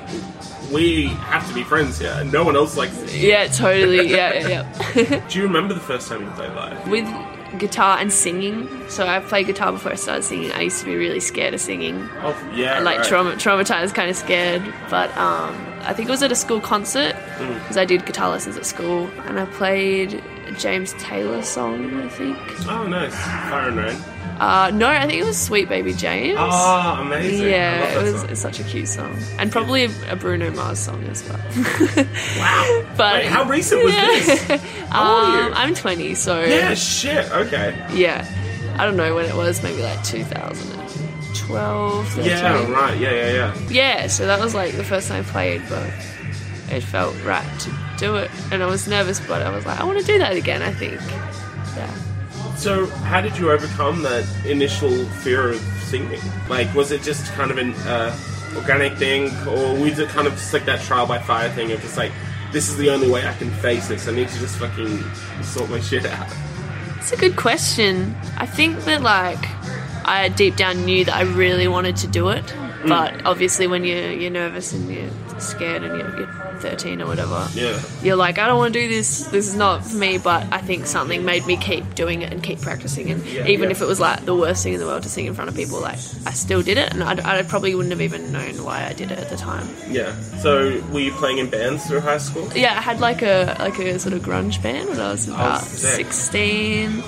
we 0.75 1.07
have 1.07 1.47
to 1.49 1.54
be 1.54 1.62
friends 1.62 1.99
here, 1.99 2.14
and 2.16 2.33
no 2.33 2.45
one 2.45 2.57
else 2.57 2.76
likes 2.76 2.97
it. 2.99 3.14
Yeah, 3.14 3.47
totally. 3.47 4.09
Yeah, 4.11 4.35
yeah, 4.35 4.73
yeah. 4.97 5.21
Do 5.28 5.38
you 5.38 5.45
remember 5.47 5.73
the 5.75 5.81
first 5.81 6.09
time 6.09 6.23
you 6.23 6.31
played 6.33 6.52
live? 6.52 6.88
With 6.88 7.07
guitar 7.59 7.99
and 7.99 8.12
singing. 8.12 8.69
So 8.88 9.07
I 9.07 9.21
played 9.21 9.47
guitar 9.47 9.71
before 9.73 9.93
I 9.93 9.95
started 9.95 10.25
singing. 10.25 10.50
I 10.52 10.62
used 10.62 10.81
to 10.81 10.87
be 10.87 10.97
really 10.97 11.21
scared 11.21 11.54
of 11.54 11.61
singing. 11.61 12.09
Oh, 12.23 12.37
yeah, 12.54 12.81
like 12.81 12.99
right. 12.99 13.07
trauma, 13.07 13.33
traumatized, 13.37 13.95
kind 13.95 14.11
of 14.11 14.16
scared. 14.16 14.62
But 14.90 15.16
um, 15.16 15.54
I 15.83 15.93
think 15.95 16.09
it 16.09 16.11
was 16.11 16.23
at 16.23 16.33
a 16.33 16.37
school 16.37 16.61
concert 16.61 17.14
Mm. 17.35 17.54
because 17.62 17.76
I 17.76 17.85
did 17.85 18.07
guitar 18.07 18.31
lessons 18.31 18.57
at 18.57 18.64
school, 18.66 19.09
and 19.26 19.40
I 19.40 19.47
played 19.47 20.23
a 20.47 20.52
James 20.52 20.95
Taylor 20.99 21.43
song. 21.43 22.00
I 22.00 22.09
think. 22.09 22.37
Oh, 22.69 22.87
nice. 22.87 23.14
Fire 23.14 23.69
and 23.69 23.76
Rain. 23.76 23.97
Uh, 24.38 24.71
no, 24.75 24.88
I 24.88 25.07
think 25.07 25.21
it 25.21 25.25
was 25.25 25.41
Sweet 25.41 25.69
Baby 25.69 25.93
James. 25.93 26.37
Oh, 26.41 26.97
amazing. 27.00 27.47
I 27.47 27.50
yeah, 27.50 27.99
it 27.99 28.03
was 28.03 28.21
song. 28.21 28.31
it's 28.31 28.41
such 28.41 28.61
a 28.61 28.64
cute 28.64 28.88
song, 28.88 29.17
and 29.38 29.53
probably 29.53 29.85
a, 29.85 30.12
a 30.12 30.17
Bruno 30.17 30.50
Mars 30.50 30.79
song 30.81 31.05
as 31.05 31.23
well. 31.29 31.38
Wow. 32.38 32.85
but 32.97 33.14
Wait, 33.14 33.26
how 33.26 33.45
recent 33.45 33.85
was 33.85 33.93
this? 33.93 34.61
How 34.91 35.47
um? 35.47 35.53
I'm 35.55 35.75
20, 35.75 36.14
so 36.14 36.43
Yeah, 36.43 36.75
shit. 36.75 37.31
Okay. 37.31 37.75
yeah. 37.93 38.26
I 38.76 38.85
don't 38.85 38.97
know 38.97 39.14
when 39.14 39.26
it 39.26 39.35
was, 39.37 39.62
maybe 39.62 39.83
like 39.83 40.03
2012. 40.05 42.09
13. 42.09 42.25
Yeah, 42.25 42.71
right. 42.73 42.99
Yeah, 42.99 43.11
yeah, 43.12 43.33
yeah. 43.33 43.69
Yeah, 43.71 44.07
so 44.09 44.26
that 44.26 44.41
was 44.41 44.55
like 44.55 44.73
the 44.75 44.85
first 44.85 45.09
time 45.09 45.25
I 45.25 45.29
played, 45.29 45.62
but 45.69 45.87
it 46.71 46.83
felt 46.83 47.14
right 47.25 47.47
to 47.61 47.71
do 47.99 48.17
it. 48.17 48.31
And 48.50 48.62
I 48.62 48.67
was 48.67 48.88
nervous, 48.88 49.21
but 49.26 49.43
I 49.43 49.50
was 49.50 49.64
like, 49.64 49.81
I 49.81 49.85
want 49.85 50.00
to 50.00 50.05
do 50.07 50.19
that 50.19 50.37
again, 50.37 50.62
I 50.62 50.73
think. 50.73 51.00
So, 52.56 52.87
how 52.87 53.20
did 53.20 53.37
you 53.37 53.50
overcome 53.50 54.02
that 54.02 54.25
initial 54.46 55.04
fear 55.23 55.50
of 55.50 55.61
singing? 55.82 56.20
Like, 56.49 56.73
was 56.75 56.92
it 56.92 57.02
just 57.02 57.32
kind 57.32 57.50
of 57.50 57.58
an 57.58 57.75
uh, 57.87 58.16
organic 58.56 58.96
thing, 58.96 59.26
or 59.46 59.75
was 59.78 59.99
it 59.99 60.08
kind 60.08 60.26
of 60.26 60.34
just 60.34 60.52
like 60.52 60.64
that 60.64 60.80
trial 60.82 61.06
by 61.06 61.18
fire 61.18 61.50
thing 61.50 61.73
of 61.73 61.80
just 61.80 61.96
like, 61.96 62.12
this 62.52 62.68
is 62.68 62.76
the 62.76 62.88
only 62.88 63.11
way 63.11 63.26
I 63.26 63.34
can 63.34 63.50
face 63.50 63.88
this. 63.88 64.06
I 64.06 64.12
need 64.12 64.28
to 64.28 64.38
just 64.38 64.56
fucking 64.58 65.02
sort 65.42 65.68
my 65.70 65.80
shit 65.80 66.06
out. 66.06 66.28
It's 66.99 67.12
a 67.12 67.16
good 67.16 67.37
question. 67.37 68.14
I 68.38 68.46
think 68.46 68.78
that, 68.84 69.02
like, 69.02 69.44
I 70.06 70.32
deep 70.34 70.56
down 70.56 70.84
knew 70.84 71.04
that 71.04 71.14
I 71.14 71.23
really 71.23 71.68
wanted 71.68 71.96
to 71.96 72.06
do 72.06 72.28
it. 72.28 72.44
Mm. 72.44 72.88
But 72.88 73.26
obviously, 73.26 73.66
when 73.66 73.84
you're, 73.84 74.12
you're 74.12 74.30
nervous 74.30 74.73
and 74.73 74.90
you're 74.90 75.11
scared 75.40 75.82
and 75.82 75.99
you're, 75.99 76.20
you're 76.20 76.34
13 76.61 77.00
or 77.02 77.06
whatever, 77.06 77.49
Yeah. 77.54 77.80
you're 78.02 78.16
like, 78.16 78.38
I 78.38 78.46
don't 78.46 78.58
want 78.58 78.75
to 78.75 78.80
do 78.80 78.88
this. 78.88 79.25
This 79.26 79.49
is 79.49 79.54
not 79.54 79.84
for 79.84 79.96
me. 79.96 80.18
But 80.18 80.46
I 80.52 80.58
think 80.58 80.87
something 80.87 81.25
made 81.25 81.46
me 81.46 81.56
keep 81.56 81.94
doing 81.94 82.23
it 82.23 82.32
and 82.32 82.42
keep 82.42 82.61
practicing. 82.61 83.11
And 83.11 83.25
Yeah, 83.26 83.46
even 83.46 83.64
yeah. 83.68 83.70
if 83.76 83.82
it 83.82 83.87
was 83.87 84.00
like 84.00 84.25
the 84.25 84.34
worst 84.34 84.62
thing 84.62 84.75
in 84.75 84.80
the 84.80 84.87
world 84.87 85.02
to 85.04 85.08
sing 85.08 85.26
in 85.26 85.34
front 85.34 85.50
of 85.50 85.56
people, 85.56 85.80
like 85.80 85.99
I 86.26 86.32
still 86.32 86.62
did 86.62 86.78
it. 86.78 86.92
And 86.92 87.02
I, 87.02 87.38
I 87.38 87.42
probably 87.42 87.75
wouldn't 87.75 87.92
have 87.92 88.00
even 88.02 88.32
known 88.32 88.62
why 88.64 88.84
I 88.87 88.92
did 88.92 89.11
it 89.11 89.18
at 89.18 89.28
the 89.30 89.37
time. 89.37 89.68
Yeah. 89.88 90.14
So, 90.42 90.80
were 90.92 91.00
you 91.00 91.12
playing 91.12 91.38
in 91.38 91.49
bands 91.50 91.87
through 91.87 92.00
high 92.00 92.18
school? 92.18 92.49
Yeah, 92.54 92.76
I 92.76 92.80
had 92.80 93.00
like 93.00 93.23
a 93.23 93.56
like 93.58 93.78
a 93.78 93.99
sort 93.99 94.14
of 94.14 94.23
grunge 94.23 94.62
band 94.62 94.88
when 94.90 95.00
I 95.00 95.11
was 95.12 95.28
oh, 95.28 95.34
about 95.34 95.62
Oh, 95.62 95.64
16. 95.64 97.02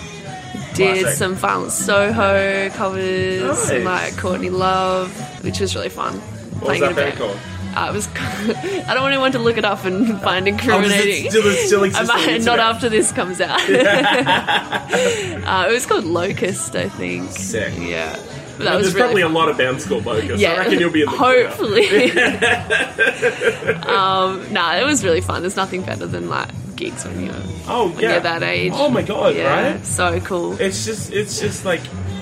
Did 0.75 1.01
Classic. 1.03 1.17
some 1.17 1.35
Violent 1.35 1.73
Soho 1.73 2.69
covers, 2.71 3.71
Nice. 3.71 3.85
like 3.85 4.17
Courtney 4.19 4.51
Love, 4.51 5.11
which 5.43 5.59
was 5.61 5.75
really 5.75 5.89
fun. 5.89 6.15
What 6.61 6.69
was 6.73 6.81
that 6.81 6.87
in 6.87 6.93
a 6.93 6.95
band 6.95 7.19
band. 7.19 7.19
called? 7.19 7.39
It 7.79 7.93
was. 7.93 8.09
I 8.17 8.95
don't 8.95 9.03
want 9.03 9.13
anyone 9.13 9.33
to 9.33 9.39
look 9.39 9.59
it 9.59 9.65
up 9.65 9.85
and 9.85 10.21
find 10.23 10.49
incriminating. 10.49 11.27
Oh, 11.27 11.31
still, 11.31 11.53
still 11.53 11.83
I 11.85 11.87
exist 11.87 12.11
on 12.11 12.19
the 12.21 12.27
might, 12.27 12.43
not 12.45 12.59
after 12.59 12.89
this 12.89 13.13
comes 13.13 13.41
out. 13.41 13.61
uh, 13.71 15.67
it 15.69 15.73
was 15.73 15.85
called 15.87 16.05
Locust, 16.05 16.75
I 16.75 16.89
think. 16.89 17.31
Sick. 17.31 17.75
Yeah. 17.79 18.17
But 18.57 18.65
that 18.65 18.73
There's 18.73 18.87
was 18.87 18.95
really 18.95 19.07
probably 19.07 19.23
a 19.23 19.29
lot 19.29 19.49
of 19.51 19.59
bands 19.59 19.87
called 19.87 20.07
Locust. 20.07 20.39
Yeah, 20.39 20.55
I 20.55 20.59
reckon 20.61 20.79
you'll 20.81 20.91
be 20.91 21.03
in 21.03 21.11
the 21.11 21.17
hopefully. 21.17 21.87
um, 23.83 24.51
nah, 24.53 24.77
it 24.77 24.85
was 24.85 25.05
really 25.05 25.21
fun. 25.21 25.43
There's 25.43 25.57
nothing 25.57 25.83
better 25.83 26.07
than 26.07 26.29
like 26.31 26.49
gigs 26.77 27.05
when 27.05 27.23
you're 27.27 27.35
Oh, 27.69 27.91
when 27.91 28.01
yeah. 28.03 28.13
you're 28.13 28.21
that 28.21 28.43
age. 28.43 28.73
Oh 28.75 28.89
my 28.91 29.03
god, 29.03 29.35
yeah, 29.37 29.73
right? 29.75 29.85
so 29.85 30.19
cool. 30.21 30.59
It's 30.61 30.87
just, 30.87 31.13
it's 31.13 31.39
just 31.41 31.65
like, 31.67 31.81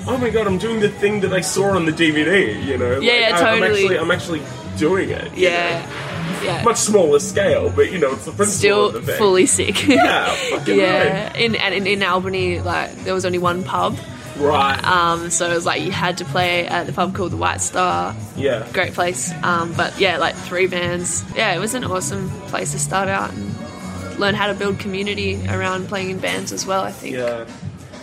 oh 0.08 0.16
my 0.18 0.30
god, 0.30 0.46
I'm 0.48 0.58
doing 0.58 0.80
the 0.80 0.88
thing 0.88 1.20
that 1.20 1.32
I 1.32 1.40
saw 1.40 1.70
on 1.70 1.86
the 1.86 1.92
DVD. 1.92 2.60
You 2.64 2.78
know? 2.78 2.90
Yeah, 2.92 2.96
Like, 2.98 3.02
yeah, 3.02 3.28
I- 3.36 3.50
I'm 3.52 3.60
totally. 3.60 3.82
actually, 3.82 3.98
I'm 3.98 4.10
actually 4.10 4.42
doing 4.76 5.10
it. 5.10 5.24
know? 5.24 5.36
yeah, 5.36 6.42
yeah. 6.42 6.62
Much 6.62 6.76
smaller 6.78 7.18
scale, 7.20 7.70
but 7.74 7.90
you 7.92 7.98
know, 7.98 8.12
it's 8.12 8.24
the 8.24 8.32
principle 8.32 8.46
Still 8.58 8.86
of 8.88 8.92
the 8.94 9.00
thing. 9.02 9.18
fully 9.18 9.46
sick. 9.46 9.86
Yeah, 9.86 10.34
fucking 10.50 10.78
yeah. 10.78 11.36
In 11.36 11.54
and 11.54 11.74
in, 11.74 11.86
in 11.86 12.02
Albany, 12.02 12.60
like 12.60 12.94
there 13.04 13.14
was 13.14 13.24
only 13.24 13.38
one 13.38 13.64
pub, 13.64 13.96
right. 14.38 14.82
um, 14.84 15.30
so 15.30 15.50
it 15.50 15.54
was 15.54 15.64
like 15.66 15.82
you 15.82 15.90
had 15.92 16.18
to 16.18 16.24
play 16.26 16.66
at 16.66 16.86
the 16.86 16.92
pub 16.92 17.14
called 17.14 17.32
the 17.32 17.36
White 17.36 17.60
Star. 17.60 18.14
yeah. 18.36 18.66
Great 18.72 18.92
place. 18.94 19.32
Um, 19.42 19.72
but 19.74 19.98
yeah, 19.98 20.18
like 20.18 20.34
three 20.34 20.66
bands. 20.66 21.24
Yeah, 21.34 21.54
it 21.54 21.58
was 21.58 21.74
an 21.74 21.84
awesome 21.84 22.28
place 22.48 22.72
to 22.72 22.78
start 22.78 23.08
out 23.08 23.32
and 23.32 24.18
learn 24.18 24.34
how 24.34 24.46
to 24.46 24.54
build 24.54 24.78
community 24.78 25.44
around 25.48 25.88
playing 25.88 26.10
in 26.10 26.18
bands 26.18 26.52
as 26.52 26.66
well. 26.66 26.82
I 26.82 26.92
think. 26.92 27.16
Yeah. 27.16 27.46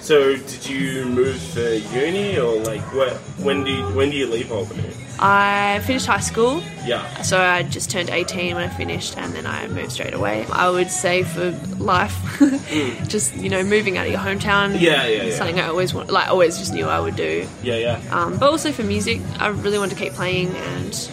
So, 0.01 0.35
did 0.35 0.67
you 0.67 1.05
move 1.05 1.39
to 1.53 1.79
uni, 1.79 2.35
or 2.39 2.55
like, 2.63 2.81
what? 2.95 3.13
When 3.37 3.63
do 3.63 3.71
you, 3.71 3.83
when 3.95 4.09
do 4.09 4.17
you 4.17 4.25
leave 4.25 4.51
Albany? 4.51 4.89
I 5.23 5.79
finished 5.85 6.07
high 6.07 6.19
school, 6.19 6.63
Yeah. 6.85 7.21
so 7.21 7.39
I 7.39 7.61
just 7.63 7.91
turned 7.91 8.09
18 8.09 8.55
when 8.55 8.63
I 8.67 8.73
finished, 8.73 9.17
and 9.17 9.33
then 9.33 9.45
I 9.45 9.67
moved 9.67 9.91
straight 9.91 10.15
away. 10.15 10.45
I 10.51 10.69
would 10.69 10.89
say 10.89 11.21
for 11.23 11.51
life, 11.77 12.15
just 13.07 13.35
you 13.35 13.49
know, 13.49 13.63
moving 13.63 13.97
out 13.97 14.07
of 14.07 14.11
your 14.11 14.21
hometown. 14.21 14.79
Yeah, 14.81 15.05
yeah, 15.05 15.23
yeah. 15.23 15.35
Something 15.35 15.59
I 15.59 15.67
always 15.67 15.93
want, 15.93 16.09
like 16.11 16.27
always 16.29 16.57
just 16.57 16.73
knew 16.73 16.85
I 16.87 16.99
would 16.99 17.15
do. 17.15 17.47
Yeah, 17.61 17.75
yeah. 17.75 18.01
Um, 18.11 18.37
but 18.37 18.49
also 18.49 18.71
for 18.71 18.81
music, 18.83 19.21
I 19.39 19.49
really 19.49 19.77
wanted 19.77 19.95
to 19.97 20.03
keep 20.03 20.13
playing 20.13 20.49
and 20.55 21.09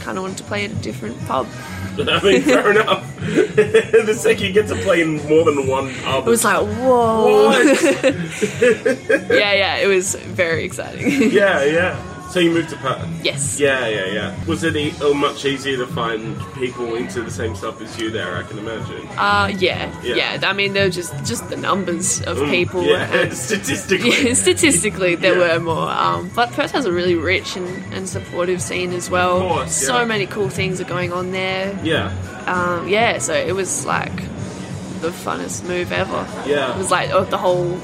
kind 0.00 0.16
of 0.16 0.22
wanted 0.22 0.38
to 0.38 0.44
play 0.44 0.64
at 0.64 0.70
a 0.70 0.74
different 0.76 1.18
pub. 1.26 1.46
I 1.98 2.22
mean, 2.22 2.40
fair 2.40 2.70
enough. 2.80 3.04
the 3.18 4.14
second 4.18 4.46
you 4.46 4.52
get 4.54 4.68
to 4.68 4.76
play 4.76 5.02
in 5.02 5.16
more 5.28 5.44
than 5.44 5.66
one 5.66 5.92
pub. 5.96 6.26
It 6.26 6.30
was 6.30 6.42
like, 6.44 6.56
whoa. 6.78 7.48
What? 7.48 7.76
yeah, 9.30 9.52
yeah, 9.52 9.76
it 9.76 9.86
was 9.88 10.14
very 10.14 10.64
exciting. 10.64 11.30
yeah, 11.30 11.62
yeah. 11.64 12.09
So 12.30 12.38
you 12.38 12.52
moved 12.52 12.70
to 12.70 12.76
Perth. 12.76 13.08
yes. 13.24 13.58
Yeah, 13.58 13.88
yeah, 13.88 14.06
yeah. 14.06 14.44
Was 14.46 14.62
it 14.62 14.76
e- 14.76 14.94
uh, 15.02 15.12
much 15.14 15.44
easier 15.44 15.76
to 15.78 15.86
find 15.88 16.36
people 16.54 16.94
into 16.94 17.22
the 17.22 17.30
same 17.30 17.56
stuff 17.56 17.80
as 17.82 17.98
you 17.98 18.08
there? 18.10 18.36
I 18.36 18.44
can 18.44 18.58
imagine. 18.58 19.04
Uh, 19.18 19.50
yeah, 19.58 19.92
Yeah. 20.04 20.14
yeah, 20.38 20.48
I 20.48 20.52
mean, 20.52 20.72
there 20.72 20.84
were 20.84 20.90
just 20.90 21.12
just 21.24 21.48
the 21.50 21.56
numbers 21.56 22.22
of 22.22 22.38
people. 22.48 22.84
Yeah, 22.84 23.12
and 23.22 23.32
statistically. 23.48 24.10
Yeah, 24.28 24.34
statistically, 24.46 25.16
there 25.16 25.36
Yeah. 25.38 25.56
were 25.58 25.60
more. 25.64 25.90
Um, 25.90 26.30
but 26.36 26.52
Perth 26.52 26.70
has 26.70 26.84
a 26.86 26.92
really 26.92 27.16
rich 27.16 27.56
and, 27.56 27.66
and 27.92 28.08
supportive 28.08 28.62
scene 28.62 28.92
as 28.92 29.10
well. 29.10 29.42
Of 29.42 29.48
course, 29.48 29.74
so 29.74 30.06
many 30.06 30.26
cool 30.26 30.50
things 30.50 30.80
are 30.80 30.84
going 30.96 31.12
on 31.12 31.32
there. 31.32 31.76
Yeah, 31.82 32.12
Um, 32.46 32.86
yeah, 32.88 33.18
so 33.18 33.34
it 33.34 33.56
was 33.56 33.84
like 33.86 34.14
the 35.00 35.10
funnest 35.10 35.66
move 35.66 35.90
ever. 35.90 36.26
Yeah. 36.46 36.70
It 36.74 36.78
was 36.78 36.92
like 36.92 37.10
oh, 37.10 37.24
the 37.24 37.38
whole 37.38 37.76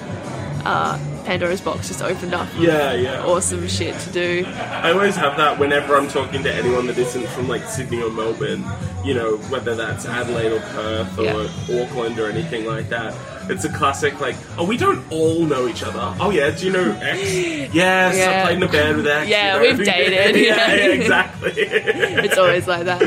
uh, 0.65 0.99
Pandora's 1.26 1.61
box 1.61 1.88
just 1.88 2.02
opened 2.02 2.33
up. 2.35 2.49
yeah, 2.56 2.92
yeah. 2.95 3.25
Awesome 3.25 3.66
shit 3.66 3.99
to 4.00 4.11
do. 4.11 4.45
I 4.47 4.92
always 4.92 5.16
have 5.16 5.37
that 5.38 5.59
whenever 5.59 5.97
I'm 5.97 6.06
talking 6.09 6.45
to 6.45 6.54
anyone 6.54 6.87
that 6.87 6.97
isn't 6.99 7.26
from 7.30 7.49
like 7.49 7.64
Sydney 7.64 8.00
or 8.00 8.11
Melbourne, 8.11 8.64
you 9.04 9.12
know, 9.12 9.37
whether 9.50 9.75
that's 9.75 10.06
Adelaide 10.06 10.52
or 10.52 10.61
Perth 10.61 11.18
or 11.18 11.25
Yeah. 11.25 11.83
Auckland 11.83 12.21
or 12.21 12.30
anything 12.30 12.64
like 12.64 12.88
that. 12.90 13.12
It's 13.49 13.65
a 13.65 13.73
classic, 13.73 14.21
like, 14.21 14.37
oh, 14.59 14.65
we 14.65 14.76
don't 14.76 15.05
all 15.11 15.45
know 15.45 15.69
each 15.69 15.83
other. 15.83 16.15
Oh, 16.21 16.31
yeah, 16.31 16.50
do 16.50 16.67
you 16.67 16.73
know 16.73 16.99
X? 17.00 17.75
Yes, 17.75 18.17
I 18.17 18.43
played 18.45 18.57
in 18.57 18.62
a 18.62 18.69
band 18.69 18.97
with 18.97 19.07
X. 19.07 19.29
Yeah, 19.29 19.61
you 19.61 19.73
know? 19.73 19.76
we've 19.76 19.87
dated, 19.87 20.37
yeah, 20.45 20.75
yeah. 20.75 20.75
yeah, 20.75 20.93
exactly. 20.93 21.53
It's 22.26 22.38
always 22.38 22.67
like 22.67 22.85
that. 22.87 23.03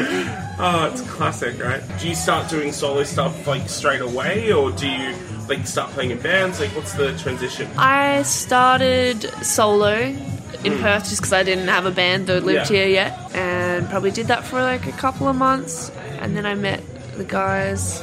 Oh, 0.59 0.89
it's 0.91 1.01
classic, 1.01 1.61
right? 1.61 1.81
Do 1.99 2.07
you 2.07 2.15
start 2.15 2.49
doing 2.49 2.71
solo 2.71 3.03
stuff 3.03 3.47
like 3.47 3.67
straight 3.69 4.01
away, 4.01 4.51
or 4.51 4.71
do 4.71 4.87
you 4.87 5.15
like 5.47 5.65
start 5.67 5.91
playing 5.91 6.11
in 6.11 6.19
bands? 6.19 6.59
Like, 6.59 6.69
what's 6.75 6.93
the 6.93 7.17
transition? 7.17 7.69
I 7.77 8.23
started 8.23 9.23
solo 9.43 9.95
in 9.95 10.73
hmm. 10.73 10.81
Perth 10.81 11.05
just 11.05 11.17
because 11.17 11.33
I 11.33 11.43
didn't 11.43 11.67
have 11.67 11.85
a 11.85 11.91
band 11.91 12.27
that 12.27 12.43
lived. 12.43 12.71
Yeah. 12.71 12.77
here 12.77 12.87
yet, 12.87 13.35
and 13.35 13.89
probably 13.89 14.11
did 14.11 14.27
that 14.27 14.45
for 14.45 14.61
like 14.61 14.87
a 14.87 14.91
couple 14.93 15.27
of 15.27 15.35
months, 15.35 15.89
and 16.19 16.35
then 16.35 16.45
I 16.45 16.55
met 16.55 16.83
the 17.17 17.25
guys 17.25 18.01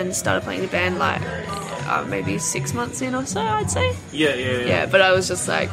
and 0.00 0.14
started 0.14 0.42
playing 0.42 0.62
the 0.62 0.68
band 0.68 0.98
like 0.98 1.20
uh, 1.88 2.04
maybe 2.08 2.38
six 2.38 2.72
months 2.74 3.02
in 3.02 3.14
or 3.14 3.26
so, 3.26 3.40
I'd 3.40 3.70
say. 3.70 3.94
Yeah, 4.12 4.34
yeah, 4.34 4.50
yeah. 4.52 4.64
Yeah, 4.66 4.86
but 4.86 5.00
I 5.00 5.12
was 5.12 5.28
just 5.28 5.48
like, 5.48 5.70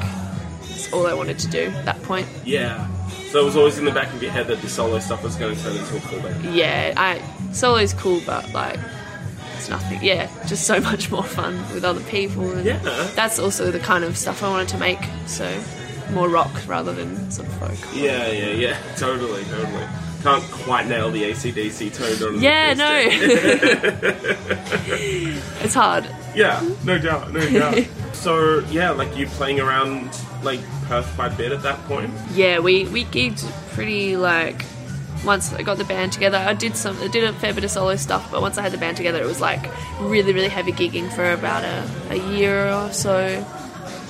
it's 0.61 0.91
all 0.93 1.07
I 1.07 1.13
wanted 1.13 1.39
to 1.39 1.47
do 1.47 1.65
at 1.65 1.85
that 1.85 2.01
point. 2.03 2.27
Yeah. 2.45 2.87
So 3.31 3.41
it 3.41 3.45
was 3.45 3.55
always 3.57 3.77
in 3.77 3.85
the 3.85 3.91
back 3.91 4.13
of 4.13 4.21
your 4.23 4.31
head 4.31 4.47
that 4.47 4.61
the 4.61 4.69
solo 4.69 4.99
stuff 4.99 5.23
was 5.23 5.35
going 5.35 5.55
to 5.55 5.61
turn 5.63 5.75
into 5.75 5.97
a 5.97 5.99
full 6.01 6.19
band. 6.21 6.55
Yeah, 6.55 6.93
I 6.97 7.21
solo's 7.53 7.93
cool, 7.93 8.21
but 8.25 8.51
like 8.53 8.79
it's 9.57 9.69
nothing. 9.69 9.99
Yeah, 10.01 10.29
just 10.47 10.65
so 10.65 10.79
much 10.91 11.11
more 11.11 11.23
fun 11.23 11.55
with 11.73 11.83
other 11.83 12.01
people. 12.01 12.49
And 12.51 12.65
Yeah. 12.65 12.79
that's 13.15 13.37
also 13.39 13.69
the 13.71 13.79
kind 13.79 14.03
of 14.03 14.17
stuff 14.17 14.43
I 14.43 14.49
wanted 14.49 14.69
to 14.69 14.77
make. 14.77 14.99
So 15.25 15.45
more 16.11 16.29
rock 16.29 16.51
rather 16.67 16.93
than 16.93 17.29
sort 17.31 17.47
of 17.49 17.53
folk. 17.55 17.89
Yeah, 17.93 18.27
yeah, 18.31 18.51
yeah. 18.51 18.77
Totally, 18.95 19.43
totally. 19.45 19.85
Can't 20.27 20.51
quite 20.51 20.87
nail 20.87 21.09
the 21.09 21.23
ACDC 21.23 21.93
tone 21.93 22.35
on 22.35 22.41
Yeah, 22.41 22.73
no, 22.73 22.91
it's 25.61 25.73
hard. 25.73 26.05
Yeah, 26.35 26.61
no 26.83 26.99
doubt, 26.99 27.31
no 27.31 27.49
doubt. 27.49 27.87
so 28.13 28.59
yeah, 28.69 28.91
like 28.91 29.15
you 29.15 29.27
playing 29.27 29.61
around 29.61 30.09
like 30.43 30.59
Perth 30.85 31.09
quite 31.15 31.31
a 31.31 31.35
bit 31.35 31.53
at 31.53 31.63
that 31.63 31.79
point. 31.85 32.11
Yeah, 32.33 32.59
we 32.59 32.85
we 32.87 33.05
gigged 33.05 33.49
pretty 33.71 34.17
like. 34.17 34.65
Once 35.25 35.51
I 35.51 35.63
got 35.63 35.79
the 35.79 35.83
band 35.83 36.13
together, 36.13 36.37
I 36.37 36.53
did 36.53 36.77
some, 36.77 36.95
I 37.01 37.07
did 37.07 37.23
a 37.23 37.33
fair 37.33 37.51
bit 37.51 37.63
of 37.63 37.71
solo 37.71 37.95
stuff. 37.95 38.29
But 38.29 38.41
once 38.41 38.59
I 38.59 38.61
had 38.61 38.71
the 38.71 38.77
band 38.77 38.97
together, 38.97 39.19
it 39.19 39.25
was 39.25 39.41
like 39.41 39.67
really, 39.99 40.31
really 40.31 40.47
heavy 40.47 40.71
gigging 40.71 41.11
for 41.11 41.31
about 41.31 41.63
a, 41.63 41.89
a 42.11 42.37
year 42.37 42.71
or 42.71 42.93
so, 42.93 43.43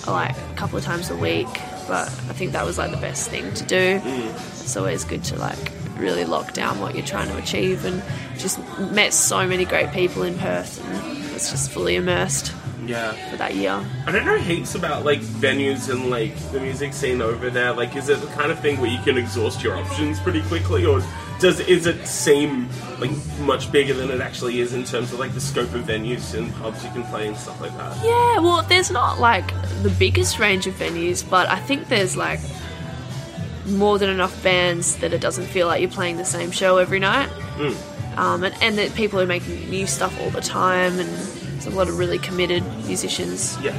like 0.05 0.36
a 0.36 0.55
couple 0.55 0.77
of 0.77 0.83
times 0.83 1.09
a 1.09 1.15
week. 1.15 1.47
But 1.88 2.09
I 2.09 2.33
think 2.33 2.51
that 2.51 2.65
was 2.65 2.77
like 2.77 2.91
the 2.91 2.97
best 2.97 3.29
thing 3.29 3.53
to 3.53 3.63
do. 3.63 4.00
Mm. 4.01 4.62
It's 4.62 4.75
always 4.75 5.05
good 5.05 5.24
to 5.25 5.38
like 5.38 5.71
really 5.99 6.25
lock 6.25 6.53
down 6.53 6.79
what 6.79 6.95
you're 6.95 7.05
trying 7.05 7.27
to 7.29 7.37
achieve, 7.37 7.85
and 7.85 8.01
just 8.37 8.59
met 8.91 9.13
so 9.13 9.47
many 9.47 9.65
great 9.65 9.91
people 9.91 10.23
in 10.23 10.37
Perth, 10.37 10.83
and 10.85 11.33
was 11.33 11.49
just 11.51 11.71
fully 11.71 11.95
immersed 11.95 12.53
Yeah. 12.85 13.11
for 13.29 13.37
that 13.37 13.55
year. 13.55 13.79
I 14.05 14.11
don't 14.11 14.25
know 14.25 14.37
heaps 14.37 14.75
about 14.75 15.03
like 15.05 15.19
venues 15.19 15.89
and 15.89 16.09
like 16.09 16.35
the 16.51 16.59
music 16.59 16.93
scene 16.93 17.21
over 17.21 17.49
there. 17.49 17.73
Like, 17.73 17.95
is 17.95 18.09
it 18.09 18.21
the 18.21 18.27
kind 18.27 18.51
of 18.51 18.59
thing 18.59 18.79
where 18.79 18.89
you 18.89 18.99
can 19.03 19.17
exhaust 19.17 19.61
your 19.63 19.75
options 19.75 20.19
pretty 20.19 20.41
quickly, 20.43 20.85
or 20.85 21.01
does 21.39 21.59
is 21.59 21.85
it 21.85 22.07
seem 22.07 22.67
like 22.99 23.11
much 23.41 23.71
bigger 23.71 23.93
than 23.93 24.09
it 24.09 24.21
actually 24.21 24.59
is 24.59 24.73
in 24.73 24.83
terms 24.83 25.13
of 25.13 25.19
like 25.19 25.33
the 25.35 25.41
scope 25.41 25.71
of 25.75 25.83
venues 25.85 26.33
and 26.35 26.51
pubs 26.55 26.83
you 26.83 26.89
can 26.89 27.03
play 27.03 27.27
and 27.27 27.37
stuff 27.37 27.59
like 27.61 27.75
that? 27.77 27.95
Yeah, 28.03 28.39
well, 28.39 28.63
there's 28.67 28.89
not 28.89 29.19
like 29.19 29.51
the 29.83 29.91
biggest 29.99 30.39
range 30.39 30.65
of 30.65 30.73
venues, 30.75 31.27
but 31.29 31.47
I 31.49 31.57
think 31.59 31.89
there's 31.89 32.17
like 32.17 32.39
more 33.67 33.97
than 34.00 34.09
enough 34.09 34.41
bands 34.43 34.95
that 34.97 35.13
it 35.13 35.21
doesn't 35.21 35.45
feel 35.45 35.67
like 35.67 35.81
you're 35.81 35.89
playing 35.89 36.17
the 36.17 36.25
same 36.25 36.51
show 36.51 36.77
every 36.77 37.00
night. 37.00 37.29
Um, 38.17 38.43
and, 38.43 38.55
and 38.63 38.77
that 38.79 38.95
people 38.95 39.19
are 39.21 39.25
making 39.27 39.69
new 39.69 39.86
stuff 39.86 40.19
all 40.21 40.29
the 40.31 40.41
time, 40.41 41.00
and 41.00 41.07
there's 41.09 41.67
a 41.67 41.69
lot 41.71 41.88
of 41.88 42.00
really 42.00 42.17
committed 42.17 42.63
musicians. 42.86 43.57
Yeah. 43.62 43.77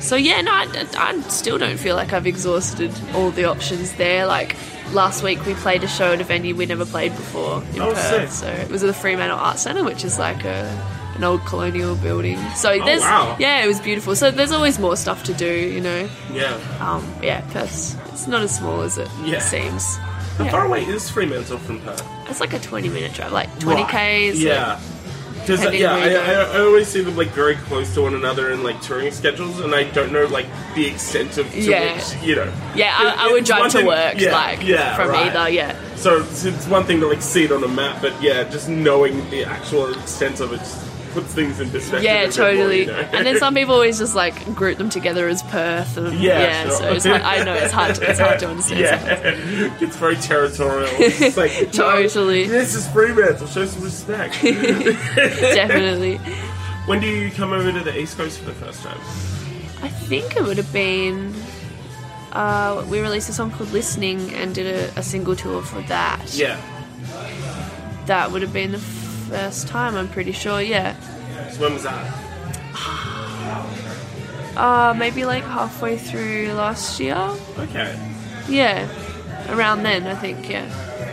So, 0.00 0.16
yeah, 0.16 0.40
no, 0.40 0.52
I, 0.52 0.86
I 0.96 1.20
still 1.22 1.58
don't 1.58 1.76
feel 1.76 1.94
like 1.96 2.12
I've 2.12 2.26
exhausted 2.26 2.92
all 3.14 3.30
the 3.30 3.44
options 3.44 3.92
there. 3.94 4.26
Like, 4.26 4.56
last 4.92 5.22
week 5.22 5.44
we 5.44 5.54
played 5.54 5.82
a 5.84 5.88
show 5.88 6.12
at 6.14 6.20
a 6.20 6.24
venue 6.24 6.54
we 6.54 6.64
never 6.66 6.86
played 6.86 7.14
before 7.16 7.62
in 7.74 7.82
Oh, 7.82 7.92
Perth. 7.92 8.32
sick. 8.32 8.46
So, 8.46 8.46
it 8.46 8.70
was 8.70 8.82
at 8.82 8.86
the 8.86 8.94
Fremantle 8.94 9.38
Art 9.38 9.58
Centre, 9.58 9.84
which 9.84 10.04
is 10.04 10.18
like 10.18 10.44
a. 10.44 10.64
An 11.18 11.24
old 11.24 11.44
colonial 11.44 11.94
building. 11.96 12.38
So 12.54 12.70
there's 12.84 13.02
Oh, 13.02 13.06
wow. 13.06 13.36
yeah, 13.38 13.62
it 13.64 13.66
was 13.68 13.80
beautiful. 13.80 14.14
So 14.16 14.30
there's 14.30 14.52
always 14.52 14.78
more 14.78 14.96
stuff 14.96 15.24
to 15.24 15.34
do, 15.34 15.46
you 15.52 15.80
know. 15.80 16.08
Yeah. 16.32 16.56
Um, 16.80 17.04
yeah, 17.22 17.40
Perth's 17.52 17.96
it's 18.12 18.26
not 18.28 18.42
as 18.42 18.56
small 18.56 18.82
as 18.82 18.98
it 18.98 19.08
Yeah. 19.24 19.40
seems. 19.40 19.96
How 20.38 20.44
Yeah. 20.44 20.50
far 20.52 20.64
away 20.66 20.84
is 20.84 21.10
Fremantle 21.10 21.58
from 21.58 21.80
Perth? 21.80 22.04
It's 22.30 22.40
like 22.40 22.52
a 22.52 22.58
20 22.60 22.88
minute 22.88 23.12
drive, 23.14 23.32
like 23.32 23.48
20 23.58 23.82
Right. 23.82 23.90
k's. 24.30 24.40
Yeah. 24.42 24.78
Because 25.40 25.72
yeah, 25.74 25.94
I, 25.94 26.08
I, 26.14 26.58
I 26.58 26.60
always 26.60 26.88
see 26.88 27.00
them 27.00 27.16
like 27.16 27.30
very 27.30 27.54
close 27.56 27.94
to 27.94 28.02
one 28.02 28.14
another 28.14 28.50
in 28.50 28.62
like 28.62 28.80
touring 28.82 29.10
schedules, 29.10 29.60
and 29.60 29.74
I 29.74 29.84
don't 29.84 30.12
know 30.12 30.26
like 30.26 30.46
the 30.74 30.86
extent 30.86 31.38
of 31.38 31.50
to 31.52 31.60
Yeah. 31.60 31.94
which 31.94 32.04
you 32.22 32.36
know. 32.36 32.52
yeah. 32.74 32.94
I, 32.96 33.28
I 33.28 33.32
would 33.32 33.44
drive 33.44 33.70
to 33.72 33.78
thing- 33.78 33.86
work 33.86 34.20
yeah, 34.20 34.32
like 34.32 34.62
yeah, 34.62 34.94
from 34.94 35.08
right. 35.08 35.34
either. 35.34 35.48
Yeah, 35.50 35.74
So 35.96 36.18
it's, 36.18 36.44
it's 36.44 36.66
one 36.66 36.84
thing 36.84 37.00
to 37.00 37.06
like 37.08 37.22
see 37.22 37.44
it 37.44 37.50
on 37.52 37.64
a 37.64 37.68
map, 37.68 38.02
but 38.02 38.12
yeah, 38.22 38.44
just 38.44 38.68
knowing 38.68 39.28
the 39.30 39.44
actual 39.46 39.90
extent 39.94 40.40
of 40.40 40.52
it 40.52 40.60
puts 41.20 41.34
things 41.34 41.60
in 41.60 41.70
perspective. 41.70 42.02
yeah, 42.02 42.26
bit 42.26 42.38
more, 42.38 42.46
totally. 42.48 42.80
you 42.80 42.86
know? 42.86 42.92
and 43.12 43.26
then 43.26 43.38
some 43.38 43.54
people 43.54 43.74
always 43.74 43.98
just 43.98 44.14
like 44.14 44.54
group 44.54 44.78
them 44.78 44.88
together 44.90 45.28
as 45.28 45.42
Perth. 45.44 45.96
And, 45.96 46.18
Yeah, 46.18 46.38
yeah. 46.40 46.62
sure. 46.64 46.72
So 46.76 46.92
it's 46.92 47.04
hard, 47.04 47.22
I 47.22 47.44
know 47.44 47.54
it's 47.54 47.72
hard. 47.72 47.94
To, 47.96 48.10
it's 48.10 48.20
hard 48.20 48.38
to 48.40 48.48
understand. 48.48 48.80
Yeah, 48.80 49.74
it's 49.80 49.96
very 49.96 50.16
territorial. 50.16 50.88
It's 50.98 51.36
like 51.42 51.72
Totally. 51.72 52.46
No, 52.46 52.52
this 52.52 52.74
is 52.74 52.86
Fremantle. 52.88 53.46
Show 53.46 53.66
some 53.66 53.82
respect. 53.84 54.40
Definitely. 54.42 56.16
when 56.86 57.00
do 57.00 57.06
you 57.06 57.30
come 57.30 57.52
over 57.52 57.72
to 57.72 57.80
the 57.80 57.98
East 57.98 58.16
Coast 58.16 58.38
for 58.38 58.46
the 58.46 58.54
first 58.54 58.82
time? 58.82 58.98
I 59.82 59.88
think 59.88 60.36
it 60.36 60.42
would 60.42 60.56
have 60.56 60.72
been. 60.72 61.34
Uh, 62.32 62.84
we 62.90 63.00
released 63.00 63.28
a 63.28 63.32
song 63.32 63.50
called 63.50 63.70
"Listening" 63.72 64.34
and 64.34 64.54
did 64.54 64.66
a, 64.66 64.98
a 64.98 65.02
single 65.02 65.34
tour 65.36 65.62
for 65.62 65.80
that. 65.82 66.34
Yeah. 66.34 66.60
That 68.06 68.30
would 68.32 68.42
have 68.42 68.52
been 68.52 68.72
the 68.72 68.78
first 69.28 69.68
time. 69.68 69.94
I'm 69.96 70.08
pretty 70.08 70.32
sure. 70.32 70.60
Yeah. 70.60 70.98
So 71.50 71.60
when 71.62 71.74
was 71.74 71.84
that? 71.84 72.24
Uh, 74.56 74.92
maybe 74.98 75.24
like 75.24 75.44
halfway 75.44 75.96
through 75.96 76.52
last 76.54 76.98
year. 76.98 77.14
Okay. 77.58 77.96
Yeah, 78.48 78.88
around 79.50 79.84
then 79.84 80.04
I 80.04 80.16
think. 80.16 80.50
Yeah. 80.50 80.68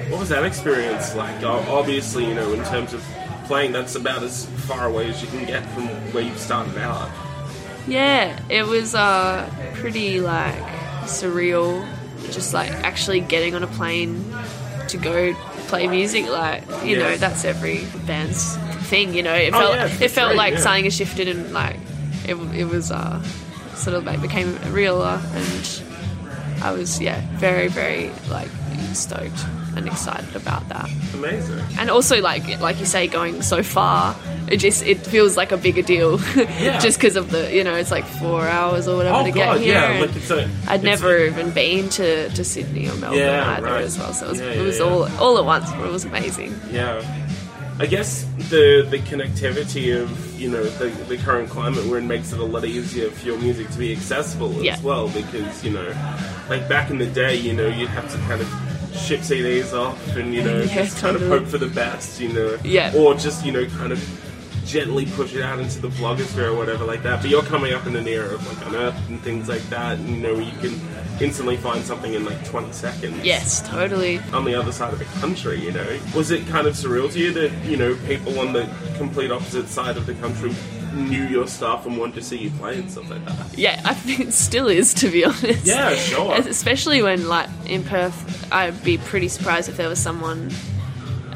What 0.10 0.20
was 0.20 0.30
that 0.30 0.44
experience 0.44 1.14
like? 1.16 1.44
Obviously, 1.44 2.26
you 2.28 2.34
know, 2.34 2.54
in 2.54 2.64
terms 2.64 2.92
of 2.94 3.04
playing, 3.46 3.72
that's 3.72 3.94
about 3.94 4.24
as 4.24 4.48
far 4.66 4.88
away 4.88 5.10
as 5.10 5.22
you 5.22 5.28
can 5.28 5.46
get 5.46 5.64
from 5.76 5.88
where 6.12 6.24
you 6.24 6.36
started 6.38 6.76
out. 6.80 7.08
Yeah, 7.88 8.40
it 8.50 8.66
was 8.66 8.96
uh 8.96 9.48
pretty 9.76 10.22
like 10.22 10.56
surreal. 11.04 11.88
Just 12.32 12.52
like 12.52 12.72
actually 12.72 13.20
getting 13.20 13.54
on 13.54 13.62
a 13.62 13.68
plane 13.68 14.26
to 14.88 14.98
go 14.98 15.34
play 15.68 15.88
music. 15.88 16.28
Like 16.28 16.64
you 16.84 16.98
Yeah. 16.98 17.10
know, 17.10 17.18
that's 17.18 17.46
every 17.46 17.86
band's 18.08 18.56
thing. 18.90 19.14
You 19.14 19.24
know, 19.24 19.34
it 19.34 19.54
Oh, 19.54 19.60
felt 19.60 19.76
yeah, 19.76 20.06
it 20.06 20.12
felt 20.12 20.30
great, 20.30 20.38
like 20.38 20.54
yeah. 20.54 20.60
something 20.60 20.84
has 20.86 20.96
shifted 20.96 21.28
and 21.28 21.52
like 21.54 21.78
it, 22.28 22.36
it 22.56 22.66
was 22.66 22.92
uh 22.92 23.22
sort 23.76 23.96
of 23.96 24.06
like 24.06 24.22
became 24.22 24.58
realer 24.72 25.20
and 25.34 25.82
I 26.64 26.72
was 26.72 27.00
yeah 27.02 27.20
very 27.38 27.68
very 27.68 28.10
like 28.30 28.50
stoked 28.96 29.46
and 29.76 29.88
excited 29.88 30.36
about 30.36 30.68
that. 30.70 30.90
Amazing. 31.14 31.60
and 31.80 31.90
also 31.90 32.22
like 32.22 32.60
like 32.62 32.80
you 32.80 32.86
say 32.86 33.08
going 33.08 33.42
so 33.42 33.62
far 33.64 34.16
it 34.48 34.58
just 34.58 34.84
it 34.86 34.96
feels 35.00 35.36
like 35.38 35.52
a 35.52 35.58
bigger 35.58 35.82
deal 35.82 36.18
just 36.80 36.98
because 37.00 37.16
of 37.16 37.32
the 37.32 37.54
you 37.56 37.64
know 37.64 37.74
it's 37.76 37.92
like 37.92 38.06
four 38.06 38.42
hours 38.48 38.88
or 38.88 38.96
whatever 38.98 39.18
Oh 39.18 39.24
to 39.26 39.32
god, 39.32 39.56
get 39.58 39.62
here 39.66 39.74
yeah. 39.74 40.00
Like 40.02 40.16
it's 40.16 40.30
a. 40.30 40.50
I'd 40.68 40.76
it's 40.76 40.84
never 40.84 41.16
a- 41.18 41.26
even 41.28 41.52
been 41.52 41.90
to, 41.90 42.30
to 42.30 42.44
Sydney 42.44 42.88
or 42.90 42.96
Melbourne 42.96 43.20
Yeah, 43.20 43.56
either 43.58 43.66
right. 43.66 43.82
as 43.84 43.98
well 43.98 44.14
so 44.14 44.26
it 44.28 44.30
was, 44.30 44.40
Yeah, 44.40 44.52
it 44.52 44.62
was 44.62 44.78
yeah. 44.80 44.86
all 44.86 45.04
all 45.18 45.38
at 45.38 45.46
once 45.46 45.70
but 45.72 45.86
it 45.88 45.92
was 45.92 46.06
amazing 46.06 46.54
Yeah. 46.72 47.02
I 47.78 47.88
guess 47.88 48.24
the 48.50 48.88
the 48.90 49.00
connectivity 49.00 50.00
of 50.02 50.10
you 50.40 50.50
know 50.50 50.64
the, 50.64 50.88
the 51.06 51.18
current 51.18 51.50
climate 51.50 51.84
we're 51.86 51.98
in 51.98 52.08
makes 52.08 52.32
it 52.32 52.40
a 52.40 52.44
lot 52.46 52.64
easier 52.66 53.10
for 53.12 53.26
your 53.26 53.38
music 53.40 53.70
to 53.72 53.78
be 53.78 53.92
accessible 53.92 54.54
Yeah. 54.64 54.74
as 54.76 54.82
well 54.84 55.10
because 55.10 55.64
you 55.64 55.72
know 55.72 55.88
like 56.50 56.70
back 56.70 56.90
in 56.90 57.00
the 57.00 57.06
day 57.08 57.36
you 57.36 57.52
know 57.54 57.68
you'd 57.68 57.90
have 57.90 58.10
to 58.12 58.18
kind 58.30 58.42
of 58.42 58.48
ship 58.96 59.22
CDs 59.22 59.74
off 59.74 60.16
and 60.16 60.34
you 60.34 60.44
know 60.44 60.60
Yeah, 60.62 60.84
just 60.84 61.00
kind 61.00 61.16
of 61.16 61.22
hope 61.28 61.46
for 61.46 61.58
the 61.58 61.68
best 61.68 62.20
you 62.20 62.30
know. 62.34 62.58
Yeah. 62.64 62.94
or 62.96 63.14
just 63.16 63.46
you 63.46 63.52
know 63.52 63.66
kind 63.66 63.92
of 63.92 64.00
gently 64.66 65.06
push 65.06 65.36
it 65.36 65.44
out 65.44 65.60
into 65.60 65.80
the 65.80 65.90
blogosphere 65.90 66.48
or 66.48 66.56
whatever 66.56 66.86
like 66.86 67.04
that. 67.04 67.22
But 67.22 67.30
you're 67.30 67.44
coming 67.44 67.74
up 67.74 67.86
in 67.86 67.96
an 67.96 68.08
era 68.08 68.34
of 68.34 68.48
like 68.48 68.68
unearthed 68.68 69.10
and 69.10 69.22
things 69.22 69.48
like 69.48 69.62
that 69.70 70.00
and 70.00 70.10
you 70.10 70.18
know 70.18 70.34
you 70.40 70.52
can 70.60 70.80
instantly 71.22 71.56
find 71.56 71.84
something 71.84 72.14
in 72.14 72.26
like 72.26 72.44
20 72.46 72.72
seconds. 72.74 73.24
Yes 73.24 73.68
totally. 73.68 74.20
On 74.34 74.44
the 74.44 74.56
other 74.56 74.72
side 74.72 74.92
of 74.92 75.00
the 75.00 75.06
country, 75.20 75.60
you 75.64 75.72
know. 75.72 76.00
Was 76.16 76.32
it 76.32 76.48
kind 76.48 76.68
of 76.68 76.74
surreal 76.74 77.12
to 77.14 77.20
you 77.20 77.32
that, 77.34 77.52
you 77.66 77.78
know, 77.78 77.96
people 78.08 78.40
on 78.40 78.54
the 78.54 78.68
complete 78.98 79.32
opposite 79.32 79.68
side 79.68 79.98
of 79.98 80.06
the 80.08 80.16
country 80.16 80.52
knew 80.96 81.24
your 81.26 81.48
stuff 81.48 81.86
and 81.86 81.98
wanted 81.98 82.16
to 82.16 82.22
see 82.24 82.38
you 82.38 82.50
play 82.52 82.80
and 82.80 82.90
stuff 82.90 83.10
like 83.10 83.24
that? 83.26 83.58
yeah 83.58 83.82
I 83.86 83.94
think 83.94 84.20
it 84.22 84.34
still 84.34 84.68
is 84.68 84.94
to 84.96 85.10
be 85.10 85.24
honest 85.32 85.66
Yeah, 85.66 85.94
sure. 85.96 86.36
especially 86.36 87.02
when 87.02 87.28
like 87.28 87.50
in 87.66 87.84
Perth 87.84 88.52
I'd 88.52 88.84
be 88.84 88.98
pretty 88.98 89.28
surprised 89.28 89.70
if 89.70 89.78
there 89.78 89.90
was 89.90 90.00
someone 90.00 90.52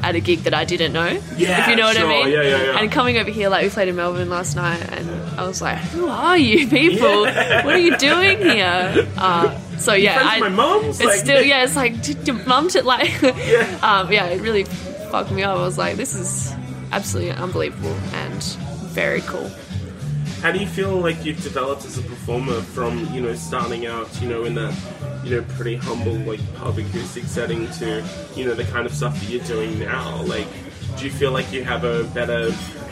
at 0.02 0.14
a 0.14 0.20
gig 0.20 0.38
that 0.44 0.54
I 0.54 0.64
didn't 0.64 0.94
know. 0.94 1.20
Yeah, 1.36 1.60
if 1.62 1.68
you 1.68 1.76
know 1.76 1.84
what 1.84 1.94
sure. 1.96 2.06
I 2.06 2.24
mean. 2.24 2.32
Yeah, 2.32 2.40
yeah, 2.42 2.62
yeah. 2.72 2.78
And 2.80 2.90
coming 2.90 3.18
over 3.18 3.30
here, 3.30 3.50
like 3.50 3.64
we 3.64 3.68
played 3.68 3.86
in 3.88 3.96
Melbourne 3.96 4.30
last 4.30 4.56
night, 4.56 4.80
and 4.92 5.10
I 5.38 5.46
was 5.46 5.60
like, 5.60 5.76
"Who 5.76 6.08
are 6.08 6.38
you 6.38 6.66
people? 6.80 7.20
What 7.24 7.66
are 7.66 7.78
you 7.78 7.98
doing 7.98 8.38
here?" 8.38 9.06
Uh, 9.18 9.58
so 9.76 9.92
yeah, 9.92 10.18
I, 10.22 10.40
my 10.40 10.48
mum's? 10.48 11.00
It's 11.00 11.04
Like- 11.04 11.18
still 11.18 11.42
yeah, 11.52 11.64
it's 11.64 11.76
like 11.76 12.00
did 12.00 12.26
your 12.26 12.36
mum 12.46 12.68
to 12.70 12.82
like 12.82 13.10
Yeah. 13.20 13.78
um, 13.82 14.10
yeah, 14.10 14.24
it 14.28 14.40
really 14.40 14.64
fucked 14.64 15.32
me 15.32 15.42
up. 15.42 15.58
I 15.58 15.62
was 15.62 15.76
like, 15.76 15.96
this 15.96 16.14
is 16.14 16.50
absolutely 16.92 17.32
unbelievable 17.32 17.92
and 18.14 18.42
very 18.90 19.20
cool. 19.22 19.50
How 20.42 20.50
do 20.52 20.58
you 20.58 20.66
feel 20.66 20.96
like 20.96 21.24
you've 21.24 21.42
developed 21.42 21.84
as 21.84 21.98
a 21.98 22.02
performer 22.02 22.62
from, 22.62 23.12
you 23.12 23.20
know, 23.20 23.34
starting 23.34 23.86
out, 23.86 24.08
you 24.22 24.28
know, 24.28 24.44
in 24.44 24.54
that, 24.54 24.74
you 25.22 25.36
know, 25.36 25.42
pretty 25.56 25.76
humble, 25.76 26.14
like, 26.14 26.40
pub 26.54 26.78
acoustic 26.78 27.24
setting 27.24 27.70
to, 27.72 28.02
you 28.34 28.46
know, 28.46 28.54
the 28.54 28.64
kind 28.64 28.86
of 28.86 28.94
stuff 28.94 29.20
that 29.20 29.28
you're 29.28 29.44
doing 29.44 29.78
now? 29.78 30.22
Like, 30.22 30.46
do 30.96 31.04
you 31.04 31.10
feel 31.10 31.30
like 31.30 31.52
you 31.52 31.62
have 31.62 31.84
a 31.84 32.04
better 32.14 32.50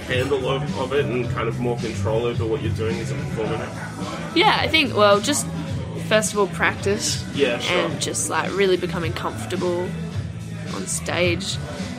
handle 0.09 0.49
of, 0.49 0.79
of 0.79 0.93
it 0.93 1.07
and 1.07 1.29
kind 1.31 1.49
of 1.49 1.59
more 1.59 1.79
control 1.79 2.25
over 2.25 2.47
what 2.47 2.63
you're 2.63 2.75
doing 2.75 2.99
as 3.01 3.11
a 3.11 3.15
performer 3.15 3.57
now? 3.57 4.33
Yeah, 4.35 4.57
I 4.59 4.69
think 4.69 4.95
well, 4.95 5.21
just 5.21 5.47
first 6.07 6.33
of 6.33 6.39
all, 6.39 6.49
practice. 6.49 7.25
Yeah, 7.35 7.59
sure. 7.59 7.77
And 7.79 8.01
just 8.01 8.29
like 8.29 8.55
really 8.55 8.77
becoming 8.77 9.13
comfortable 9.13 9.89
on 10.75 10.87
stage 10.87 11.57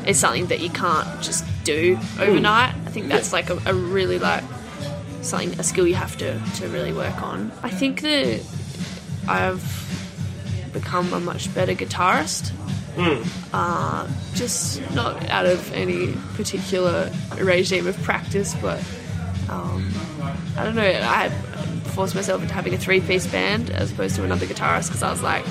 is 0.07 0.19
something 0.19 0.47
that 0.47 0.59
you 0.59 0.69
can't 0.69 1.07
just 1.21 1.45
do 1.63 1.97
overnight. 2.19 2.73
I 2.73 2.89
think 2.89 3.07
that's 3.07 3.33
like 3.33 3.49
a, 3.49 3.59
a 3.65 3.73
really 3.73 4.19
like 4.19 4.43
something 5.21 5.59
a 5.59 5.63
skill 5.63 5.85
you 5.85 5.95
have 5.95 6.17
to 6.17 6.39
to 6.55 6.67
really 6.69 6.93
work 6.93 7.21
on. 7.21 7.51
I 7.63 7.69
think 7.69 8.01
that 8.01 8.41
I've 9.27 9.61
become 10.73 11.13
a 11.13 11.19
much 11.19 11.53
better 11.53 11.73
guitarist. 11.73 12.51
Uh, 13.53 14.07
just 14.33 14.81
not 14.91 15.29
out 15.29 15.45
of 15.45 15.71
any 15.73 16.13
particular 16.35 17.11
regime 17.37 17.87
of 17.87 18.01
practice, 18.03 18.55
but 18.61 18.83
um, 19.49 19.89
I 20.57 20.65
don't 20.65 20.75
know. 20.75 20.83
I 21.03 21.29
forced 21.95 22.13
myself 22.15 22.41
into 22.41 22.53
having 22.53 22.73
a 22.73 22.77
three 22.77 22.99
piece 23.01 23.25
band 23.27 23.69
as 23.69 23.91
opposed 23.91 24.15
to 24.15 24.23
another 24.23 24.45
guitarist 24.45 24.87
because 24.87 25.03
I 25.03 25.11
was 25.11 25.21
like, 25.21 25.45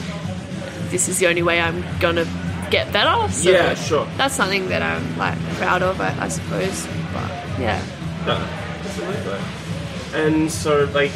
this 0.91 1.09
is 1.09 1.19
the 1.19 1.27
only 1.27 1.43
way 1.43 1.61
I'm 1.61 1.83
gonna 2.01 2.27
get 2.71 2.93
better. 2.93 3.31
So 3.33 3.51
Yeah, 3.51 3.75
sure. 3.75 4.07
That's 4.17 4.35
something 4.35 4.69
that 4.69 4.83
I'm 4.83 5.17
like 5.19 5.39
proud 5.57 5.83
of, 5.83 6.01
I, 6.01 6.17
I 6.19 6.29
suppose. 6.29 6.87
But 7.13 7.31
yeah. 7.59 7.83
No, 8.27 8.37
absolutely. 8.85 9.41
And 10.15 10.51
so, 10.51 10.85
like, 10.95 11.11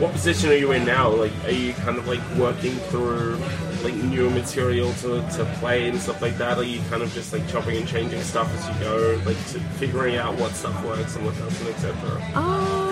what 0.00 0.12
position 0.12 0.50
are 0.50 0.54
you 0.54 0.72
in 0.72 0.84
now? 0.84 1.10
Like, 1.10 1.32
are 1.44 1.50
you 1.50 1.72
kind 1.74 1.98
of 1.98 2.06
like 2.06 2.20
working 2.36 2.72
through 2.90 3.38
like 3.82 3.94
new 3.94 4.30
material 4.30 4.92
to, 4.94 5.20
to 5.36 5.44
play 5.58 5.88
and 5.88 5.98
stuff 6.00 6.20
like 6.22 6.36
that? 6.38 6.58
Are 6.58 6.62
you 6.62 6.80
kind 6.88 7.02
of 7.02 7.12
just 7.12 7.32
like 7.32 7.46
chopping 7.48 7.76
and 7.76 7.88
changing 7.88 8.20
stuff 8.22 8.52
as 8.54 8.68
you 8.68 8.84
go, 8.84 9.20
like 9.26 9.36
to 9.48 9.60
figuring 9.78 10.16
out 10.16 10.38
what 10.38 10.52
stuff 10.52 10.84
works 10.84 11.16
and 11.16 11.24
what 11.24 11.36
doesn't, 11.38 11.66
etc. 11.66 12.22
Um, 12.34 12.89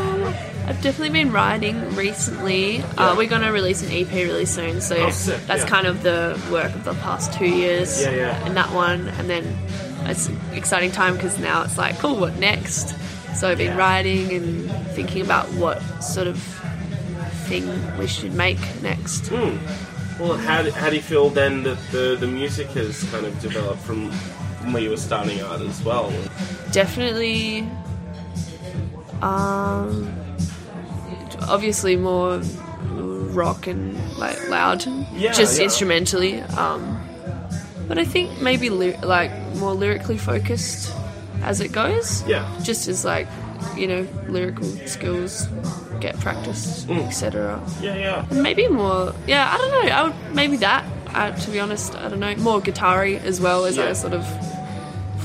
I've 0.66 0.80
definitely 0.82 1.10
been 1.10 1.32
writing 1.32 1.94
recently. 1.96 2.82
Uh, 2.96 3.14
we're 3.16 3.28
going 3.28 3.42
to 3.42 3.50
release 3.50 3.82
an 3.82 3.90
EP 3.90 4.10
really 4.12 4.44
soon, 4.44 4.80
so 4.80 4.96
Oh, 4.96 5.10
sick, 5.10 5.40
that's 5.46 5.62
yeah. 5.62 5.68
kind 5.68 5.86
of 5.86 6.02
the 6.02 6.38
work 6.52 6.74
of 6.74 6.84
the 6.84 6.94
past 6.94 7.32
two 7.32 7.46
years. 7.46 8.02
Yeah, 8.02 8.10
yeah. 8.10 8.46
And 8.46 8.56
that 8.56 8.70
one, 8.72 9.08
and 9.08 9.30
then 9.30 9.44
it's 10.04 10.28
an 10.28 10.38
exciting 10.52 10.90
time 10.92 11.14
because 11.14 11.38
now 11.38 11.62
it's 11.62 11.78
like, 11.78 11.98
cool, 11.98 12.16
what 12.16 12.36
next? 12.38 12.94
So 13.34 13.48
I've 13.48 13.58
been 13.58 13.76
writing 13.76 14.32
and 14.32 14.70
thinking 14.88 15.22
about 15.22 15.46
what 15.54 15.80
sort 16.02 16.26
of 16.26 16.38
thing 17.46 17.66
we 17.98 18.06
should 18.06 18.34
make 18.34 18.58
next. 18.82 19.30
Well, 19.30 20.36
how 20.36 20.62
do, 20.62 20.70
how 20.72 20.90
do 20.90 20.96
you 20.96 21.02
feel 21.02 21.30
then 21.30 21.62
that 21.62 21.78
the, 21.92 22.16
the 22.18 22.26
music 22.26 22.66
has 22.68 23.04
kind 23.10 23.24
of 23.24 23.38
developed 23.40 23.80
from, 23.82 24.10
from 24.60 24.72
where 24.72 24.82
you 24.82 24.90
were 24.90 24.96
starting 24.96 25.40
out 25.40 25.62
as 25.62 25.82
well? 25.82 26.12
definitely 26.72 27.66
um 29.22 30.12
obviously 31.48 31.96
more 31.96 32.38
rock 33.32 33.66
and 33.66 33.96
like 34.18 34.48
loud 34.48 34.84
Yeah, 35.14 35.32
just 35.32 35.58
yeah. 35.58 35.64
instrumentally 35.64 36.40
um 36.40 37.00
but 37.86 37.98
i 37.98 38.04
think 38.04 38.40
maybe 38.40 38.70
ly- 38.70 38.98
like 39.02 39.30
more 39.56 39.72
lyrically 39.74 40.18
focused 40.18 40.92
as 41.42 41.60
it 41.60 41.70
goes 41.72 42.22
Yeah. 42.26 42.48
just 42.62 42.88
as 42.88 43.04
like 43.04 43.28
you 43.76 43.86
know 43.86 44.06
lyrical 44.28 44.66
skills 44.86 45.46
get 46.00 46.18
practiced 46.20 46.86
Mm. 46.88 47.06
etc 47.06 47.60
Yeah, 47.80 47.96
yeah. 47.96 48.26
and 48.30 48.42
maybe 48.42 48.68
more 48.68 49.14
yeah 49.26 49.50
i 49.52 49.56
don't 49.58 49.70
know 49.70 49.92
i 49.92 50.02
would 50.04 50.34
maybe 50.34 50.56
that 50.58 50.84
uh, 51.14 51.30
to 51.32 51.50
be 51.50 51.58
honest 51.60 51.94
i 51.96 52.08
don't 52.08 52.20
know 52.20 52.34
more 52.36 52.60
guitar 52.60 53.04
as 53.04 53.40
well 53.40 53.64
as 53.64 53.76
Yeah. 53.76 53.88
i 53.88 53.92
sort 53.92 54.12
of 54.14 54.24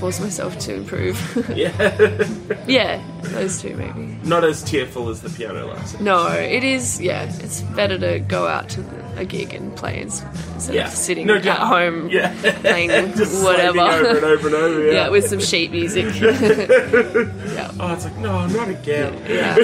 force 0.03 0.19
myself 0.19 0.59
to 0.59 0.73
improve 0.73 1.15
Yeah. 1.55 1.71
Yeah, 2.67 3.01
those 3.21 3.61
two 3.61 3.73
maybe. 3.77 4.17
Not 4.23 4.43
as 4.43 4.61
tearful 4.63 5.07
as 5.09 5.21
the 5.21 5.29
piano 5.29 5.65
lesson. 5.67 6.03
No, 6.03 6.27
it 6.27 6.63
is. 6.65 6.99
Yeah, 7.01 7.23
it's 7.39 7.61
better 7.61 7.97
to 7.97 8.19
go 8.19 8.45
out 8.47 8.67
to 8.71 8.83
a 9.15 9.23
gig 9.23 9.53
and 9.53 9.73
play 9.77 10.01
instead 10.01 10.75
Yeah. 10.75 10.87
of 10.87 10.93
sitting 10.93 11.27
No 11.27 11.35
at 11.35 11.45
home 11.45 12.09
Yeah. 12.17 12.33
playing 12.61 12.89
whatever. 12.89 13.79
over 13.79 14.07
and 14.15 14.25
over 14.25 14.47
and 14.47 14.55
over. 14.55 14.83
Yeah. 14.87 14.91
yeah, 14.93 15.09
with 15.09 15.25
some 15.27 15.39
sheet 15.39 15.71
music. 15.71 16.13
yeah, 16.19 17.71
Oh, 17.79 17.93
it's 17.93 18.03
like 18.03 18.17
no, 18.17 18.45
not 18.47 18.67
again. 18.69 19.13
yeah. 19.29 19.57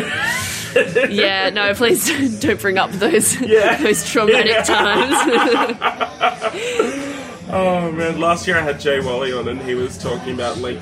yeah, 1.10 1.50
no, 1.50 1.74
please 1.74 2.08
don't, 2.08 2.40
don't 2.42 2.62
bring 2.62 2.78
up 2.78 2.92
those 2.92 3.40
Yeah. 3.42 3.76
those 3.82 4.10
traumatic 4.10 4.52
Yeah. 4.52 4.64
times. 4.64 5.16
Oh 7.52 7.92
man, 7.92 8.20
last 8.20 8.46
year 8.46 8.58
I 8.58 8.62
had 8.62 8.80
Jay 8.80 9.00
Whalley 9.00 9.34
on, 9.34 9.48
and 9.48 9.60
he 9.62 9.74
was 9.74 9.98
talking 9.98 10.36
about 10.36 10.60
like, 10.60 10.80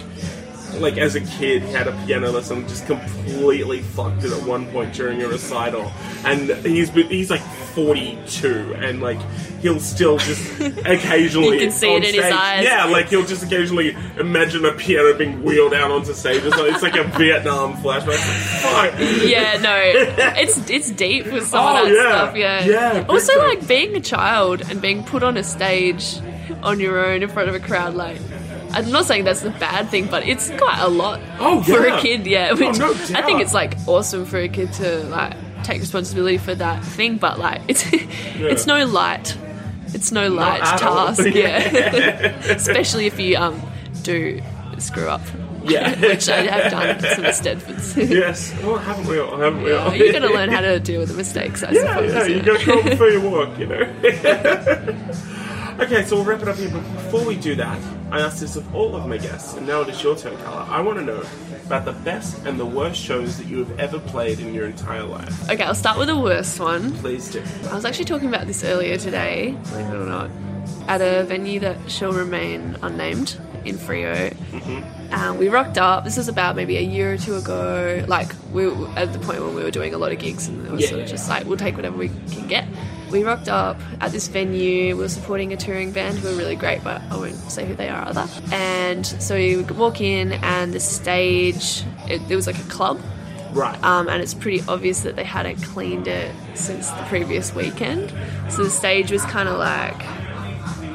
like 0.75 0.97
as 0.97 1.15
a 1.15 1.21
kid, 1.21 1.63
he 1.63 1.71
had 1.71 1.87
a 1.87 1.91
piano 2.05 2.31
lesson, 2.31 2.57
and 2.59 2.69
just 2.69 2.85
completely 2.85 3.81
fucked 3.81 4.23
it 4.23 4.31
at 4.31 4.43
one 4.45 4.67
point 4.71 4.93
during 4.93 5.21
a 5.23 5.27
recital, 5.27 5.91
and 6.25 6.49
he's 6.65 6.89
he's 6.91 7.29
like 7.29 7.41
forty 7.73 8.17
two, 8.27 8.73
and 8.77 9.01
like 9.01 9.19
he'll 9.61 9.79
still 9.79 10.17
just 10.17 10.59
occasionally 10.85 11.55
You 11.55 11.59
can 11.61 11.71
see 11.71 11.89
it 11.91 11.97
in 11.97 12.13
his 12.13 12.23
stage- 12.23 12.33
eyes. 12.33 12.63
Yeah, 12.63 12.85
like 12.85 13.09
he'll 13.09 13.25
just 13.25 13.43
occasionally 13.43 13.95
imagine 14.19 14.65
a 14.65 14.73
piano 14.73 15.17
being 15.17 15.41
wheeled 15.43 15.73
out 15.73 15.89
onto 15.91 16.13
stage. 16.13 16.43
It's 16.43 16.55
like, 16.57 16.73
it's 16.73 16.83
like 16.83 16.95
a 16.95 17.03
Vietnam 17.17 17.73
flashback. 17.77 18.17
Fuck. 18.61 18.93
yeah, 19.27 19.57
no, 19.61 19.75
it's 20.39 20.69
it's 20.69 20.91
deep 20.91 21.25
with 21.31 21.45
some 21.47 21.63
Oh, 21.65 21.83
of 21.83 21.89
that 21.89 21.93
yeah. 21.95 22.09
stuff. 22.09 22.35
Yeah, 22.35 22.65
Yeah, 22.65 23.05
Also, 23.09 23.33
time. 23.33 23.47
like 23.47 23.67
being 23.67 23.95
a 23.95 24.01
child 24.01 24.61
and 24.69 24.81
being 24.81 25.03
put 25.03 25.23
on 25.23 25.37
a 25.37 25.43
stage 25.43 26.17
on 26.63 26.79
your 26.79 27.03
own 27.05 27.23
in 27.23 27.29
front 27.29 27.49
of 27.49 27.55
a 27.55 27.59
crowd, 27.59 27.93
like. 27.95 28.17
I'm 28.71 28.91
not 28.91 29.05
saying 29.05 29.23
that's 29.23 29.43
a 29.43 29.49
bad 29.49 29.89
thing, 29.89 30.07
but 30.07 30.27
it's 30.27 30.49
quite 30.51 30.79
a 30.79 30.87
lot 30.89 31.19
Oh, 31.39 31.61
for 31.63 31.87
yeah. 31.87 31.97
a 31.97 32.01
kid. 32.01 32.27
Yeah, 32.27 32.53
which 32.53 32.77
no 32.77 32.91
I 32.91 33.21
think 33.23 33.41
it's 33.41 33.53
like 33.53 33.75
awesome 33.87 34.25
for 34.25 34.37
a 34.37 34.47
kid 34.49 34.73
to 34.73 35.03
like 35.05 35.33
take 35.63 35.79
responsibility 35.81 36.37
for 36.37 36.53
that 36.55 36.83
thing. 36.83 37.17
But 37.17 37.39
like, 37.39 37.61
it's 37.67 37.83
it's 37.93 38.65
no 38.67 38.85
light, 38.85 39.37
it's 39.93 40.11
no 40.11 40.27
light 40.29 40.61
at 40.61 40.83
all. 40.83 41.07
task. 41.07 41.23
Yeah, 41.33 41.57
especially 42.49 43.05
if 43.07 43.19
you 43.19 43.37
um 43.37 43.61
do 44.03 44.41
screw 44.79 45.07
up. 45.07 45.21
Yeah. 45.63 45.99
which 45.99 46.29
I 46.29 46.43
have 46.43 46.71
done 46.71 46.99
some 47.01 47.25
Stedfords. 47.25 48.09
Yes. 48.09 48.53
Well, 48.63 48.77
haven't 48.77 49.05
we 49.07 49.19
all? 49.19 49.35
Haven't 49.37 49.63
we 49.63 49.73
all? 49.73 49.89
Oh, 49.89 49.93
you're 49.93 50.13
gonna 50.13 50.27
learn 50.33 50.49
how 50.49 50.61
to 50.61 50.79
deal 50.79 51.01
with 51.01 51.09
the 51.09 51.15
mistakes, 51.15 51.61
I 51.61 51.71
Yeah, 51.71 51.95
suppose. 51.95 52.13
yeah, 52.13 52.25
you 52.35 52.41
gotta 52.41 52.63
crawl 52.63 52.83
before 52.83 53.09
you 53.09 53.19
walk, 53.19 53.59
you 53.59 53.65
know. 53.65 53.81
okay, 55.79 56.05
so 56.05 56.15
we'll 56.15 56.23
wrap 56.25 56.41
it 56.41 56.47
up 56.47 56.55
here, 56.55 56.69
but 56.69 56.81
before 56.93 57.25
we 57.25 57.35
do 57.35 57.55
that, 57.55 57.77
I 58.09 58.21
asked 58.21 58.39
this 58.39 58.55
of 58.55 58.73
all 58.73 58.95
of 58.95 59.05
my 59.05 59.17
guests, 59.17 59.55
and 59.55 59.67
now 59.67 59.81
it 59.81 59.89
is 59.89 60.01
your 60.01 60.15
turn, 60.15 60.37
Carla. 60.37 60.65
I 60.69 60.79
want 60.79 60.97
to 60.99 61.03
know 61.03 61.23
about 61.65 61.83
the 61.83 61.91
best 61.91 62.45
and 62.45 62.57
the 62.57 62.65
worst 62.65 63.01
shows 63.01 63.37
that 63.37 63.47
you 63.47 63.59
have 63.59 63.79
ever 63.79 63.99
played 63.99 64.39
in 64.39 64.53
your 64.53 64.65
entire 64.65 65.03
life. 65.03 65.49
Okay, 65.49 65.63
I'll 65.63 65.75
start 65.75 65.97
with 65.97 66.07
the 66.07 66.17
worst 66.17 66.57
one. 66.59 66.93
Please 66.93 67.29
do. 67.29 67.43
I 67.69 67.75
was 67.75 67.83
actually 67.83 68.05
talking 68.05 68.29
about 68.29 68.47
this 68.47 68.63
earlier 68.63 68.97
today, 68.97 69.51
believe 69.71 69.87
it 69.87 69.93
or 69.95 70.05
not, 70.05 70.29
at 70.87 71.01
a 71.01 71.23
venue 71.25 71.59
that 71.59 71.91
shall 71.91 72.13
remain 72.13 72.77
unnamed 72.81 73.37
in 73.65 73.75
Freo. 73.75 74.33
Um, 75.11 75.37
we 75.37 75.49
rocked 75.49 75.77
up. 75.77 76.05
This 76.05 76.15
was 76.15 76.29
about 76.29 76.55
maybe 76.55 76.77
a 76.77 76.81
year 76.81 77.11
or 77.13 77.17
two 77.17 77.35
ago. 77.35 78.05
Like 78.07 78.31
we 78.53 78.67
were 78.69 78.87
at 78.97 79.11
the 79.11 79.19
point 79.19 79.41
when 79.41 79.53
we 79.53 79.63
were 79.63 79.71
doing 79.71 79.93
a 79.93 79.97
lot 79.97 80.13
of 80.13 80.19
gigs, 80.19 80.47
and 80.47 80.65
it 80.65 80.71
was 80.71 80.81
Yeah. 80.83 80.89
sort 80.89 81.01
of 81.01 81.07
just 81.09 81.27
like 81.27 81.45
we'll 81.45 81.57
take 81.57 81.75
whatever 81.75 81.97
we 81.97 82.07
can 82.31 82.47
get. 82.47 82.65
We 83.11 83.23
rocked 83.23 83.47
up 83.47 83.77
at 84.01 84.11
this 84.11 84.27
venue. 84.27 84.95
We 84.95 85.01
were 85.03 85.09
supporting 85.09 85.53
a 85.53 85.57
touring 85.57 85.91
band 85.91 86.17
who 86.19 86.29
were 86.29 86.35
really 86.35 86.55
great, 86.55 86.83
but 86.83 87.01
I 87.09 87.15
won't 87.17 87.35
say 87.35 87.65
who 87.65 87.73
they 87.75 87.89
are 87.89 88.07
either. 88.09 88.27
And 88.51 89.05
so 89.05 89.35
we 89.35 89.61
walk 89.63 90.01
in, 90.01 90.33
and 90.33 90.73
the 90.73 90.79
stage 90.79 91.83
it, 92.07 92.21
it 92.29 92.35
was 92.35 92.47
like 92.47 92.59
a 92.59 92.63
club, 92.69 92.99
Right. 93.53 93.81
um, 93.83 94.09
and 94.09 94.21
it's 94.21 94.33
pretty 94.33 94.61
obvious 94.67 95.01
that 95.01 95.15
they 95.15 95.23
hadn't 95.23 95.61
cleaned 95.63 96.07
it 96.07 96.31
since 96.53 96.89
the 96.89 97.03
previous 97.03 97.55
weekend. 97.55 98.13
So 98.49 98.63
the 98.63 98.69
stage 98.69 99.09
was 99.11 99.23
kind 99.23 99.47
of 99.47 99.57
like 99.57 99.95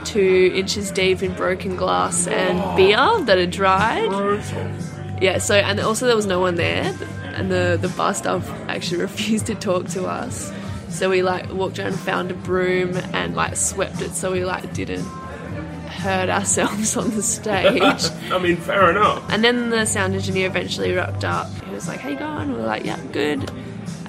two 0.05 0.53
inches 0.55 0.91
deep 0.91 1.23
in 1.23 1.33
broken 1.33 1.77
glass 1.77 2.27
and 2.27 2.77
beer 2.77 2.97
that 3.25 3.39
had 3.39 3.51
dried. 3.51 4.11
Yeah, 5.23 5.39
so 5.39 5.55
and 5.55 5.81
also 5.81 6.07
there 6.07 6.17
was 6.17 6.27
no 6.27 6.41
one 6.41 6.57
there, 6.57 6.95
and 7.35 7.51
the 7.51 7.79
the 7.81 7.89
bar 7.91 8.13
staff 8.13 8.49
actually 8.69 9.01
refused 9.09 9.47
to 9.47 9.55
talk 9.55 9.89
to 9.91 10.05
us. 10.07 10.53
So 10.93 11.09
we 11.09 11.23
like 11.23 11.51
walked 11.53 11.79
around 11.79 11.89
and 11.89 12.01
found 12.01 12.31
a 12.31 12.35
broom 12.35 12.97
and 13.13 13.35
like 13.35 13.57
swept 13.57 14.03
it, 14.03 14.15
so 14.15 14.31
we 14.31 14.45
like 14.45 14.73
didn't 14.75 15.07
hurt 15.89 16.29
ourselves 16.29 16.97
on 17.03 17.11
the 17.11 17.23
stage. 17.23 17.83
I 18.31 18.39
mean, 18.39 18.57
fair 18.57 18.91
enough. 18.91 19.25
And 19.31 19.43
then 19.43 19.71
the 19.71 19.87
sound 19.87 20.15
engineer 20.15 20.47
eventually 20.49 20.93
rocked 20.93 21.25
up. 21.25 21.49
He 21.65 21.75
was 21.75 21.89
like, 21.89 22.01
"Hey, 22.01 22.15
going?" 22.15 22.53
We're 22.53 22.67
like, 22.67 22.85
"Yeah, 22.85 23.01
good." 23.11 23.51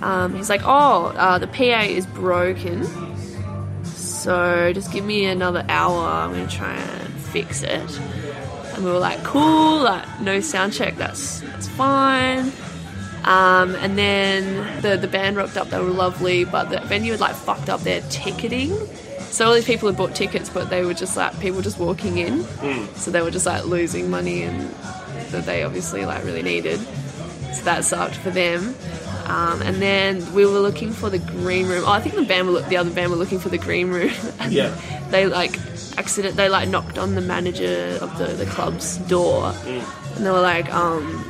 Um, 0.01 0.35
he's 0.35 0.49
like, 0.49 0.61
"Oh, 0.65 1.13
uh, 1.15 1.37
the 1.39 1.47
PA 1.47 1.83
is 1.83 2.05
broken, 2.05 2.85
so 3.85 4.71
just 4.73 4.91
give 4.91 5.05
me 5.05 5.25
another 5.25 5.65
hour. 5.69 6.05
I'm 6.05 6.31
gonna 6.31 6.47
try 6.47 6.73
and 6.75 7.13
fix 7.13 7.63
it." 7.63 7.99
And 8.75 8.83
we 8.83 8.91
were 8.91 8.99
like, 8.99 9.23
"Cool, 9.23 9.83
like 9.83 10.19
no 10.19 10.41
sound 10.41 10.73
check. 10.73 10.97
That's 10.97 11.39
that's 11.39 11.69
fine." 11.69 12.51
Um, 13.25 13.75
and 13.75 13.97
then 13.97 14.81
the 14.81 14.97
the 14.97 15.07
band 15.07 15.37
rocked 15.37 15.57
up. 15.57 15.69
They 15.69 15.79
were 15.79 15.89
lovely, 15.89 16.43
but 16.45 16.69
the 16.69 16.79
venue 16.81 17.11
had 17.11 17.21
like 17.21 17.35
fucked 17.35 17.69
up 17.69 17.81
their 17.81 18.01
ticketing. 18.09 18.75
So 19.29 19.47
all 19.47 19.53
these 19.53 19.65
people 19.65 19.87
had 19.89 19.97
bought 19.97 20.13
tickets, 20.13 20.49
but 20.49 20.69
they 20.69 20.83
were 20.83 20.93
just 20.93 21.15
like 21.17 21.39
people 21.39 21.61
just 21.61 21.79
walking 21.79 22.17
in. 22.17 22.43
So 22.95 23.09
they 23.11 23.21
were 23.21 23.31
just 23.31 23.45
like 23.45 23.65
losing 23.65 24.09
money, 24.09 24.43
and 24.43 24.69
that 25.31 25.45
they 25.45 25.63
obviously 25.63 26.05
like 26.05 26.23
really 26.25 26.43
needed. 26.43 26.79
So 27.53 27.63
that 27.63 27.85
sucked 27.85 28.15
for 28.15 28.29
them. 28.29 28.75
Um, 29.25 29.61
and 29.61 29.81
then 29.81 30.33
we 30.33 30.45
were 30.45 30.59
looking 30.59 30.91
for 30.91 31.09
the 31.09 31.17
green 31.19 31.67
room. 31.67 31.83
Oh, 31.87 31.91
I 31.93 32.01
think 32.01 32.15
the 32.15 32.23
band 32.23 32.49
were, 32.49 32.59
the 32.61 32.75
other 32.75 32.89
band 32.91 33.09
were 33.09 33.15
looking 33.17 33.39
for 33.39 33.47
the 33.49 33.57
green 33.57 33.89
room. 33.89 34.11
Yeah. 34.49 34.75
They 35.11 35.27
like 35.27 35.57
accident. 35.97 36.35
They 36.35 36.49
like 36.49 36.67
knocked 36.67 36.97
on 36.97 37.15
the 37.15 37.21
manager 37.21 37.97
of 38.01 38.17
the 38.17 38.25
the 38.25 38.45
club's 38.47 38.97
door, 38.97 39.53
and 39.65 40.25
they 40.25 40.29
were 40.31 40.41
like, 40.41 40.71
um, 40.73 41.23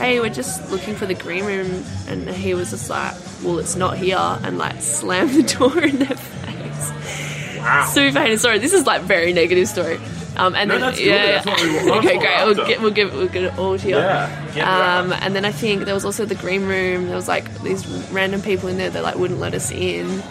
"Hey, 0.00 0.18
we're 0.20 0.30
just 0.30 0.70
looking 0.70 0.94
for 0.96 1.06
the 1.06 1.14
green 1.14 1.44
room." 1.44 1.84
And 2.08 2.28
he 2.28 2.54
was 2.54 2.70
just 2.70 2.90
like, 2.90 3.14
"Well, 3.44 3.58
it's 3.58 3.76
not 3.76 3.96
here," 3.96 4.16
and 4.42 4.58
like 4.58 4.80
slammed 4.80 5.30
the 5.34 5.42
door 5.58 5.78
in 5.82 5.98
their 5.98 6.16
face. 6.16 7.58
Wow. 7.58 7.84
Super 7.92 8.20
hated. 8.20 8.40
Sorry, 8.40 8.58
this 8.58 8.72
is 8.72 8.86
like 8.86 9.02
very 9.02 9.32
negative 9.32 9.68
story. 9.68 9.98
Um, 10.36 10.54
and 10.54 10.68
No, 10.68 10.78
then 10.78 10.94
yeah, 10.96 11.42
we 11.44 11.90
okay, 11.98 12.16
great. 12.18 12.44
We'll 12.46 12.66
get 12.66 12.80
we'll 12.80 12.90
give 12.92 13.12
we'll 13.12 13.28
get 13.28 13.42
it 13.44 13.58
all 13.58 13.76
to 13.76 13.88
you. 13.88 13.96
Yeah, 13.96 14.54
get 14.54 14.66
Um, 14.66 15.12
and 15.12 15.34
then 15.34 15.44
I 15.44 15.52
think 15.52 15.84
there 15.84 15.92
was 15.94 16.04
also 16.04 16.24
the 16.24 16.36
green 16.36 16.66
room. 16.66 17.06
There 17.08 17.16
was 17.16 17.28
like 17.28 17.52
these 17.62 17.86
random 18.10 18.40
people 18.40 18.68
in 18.68 18.78
there 18.78 18.88
that 18.90 19.02
like 19.02 19.16
wouldn't 19.16 19.40
let 19.40 19.52
us 19.54 19.70
in. 19.70 20.22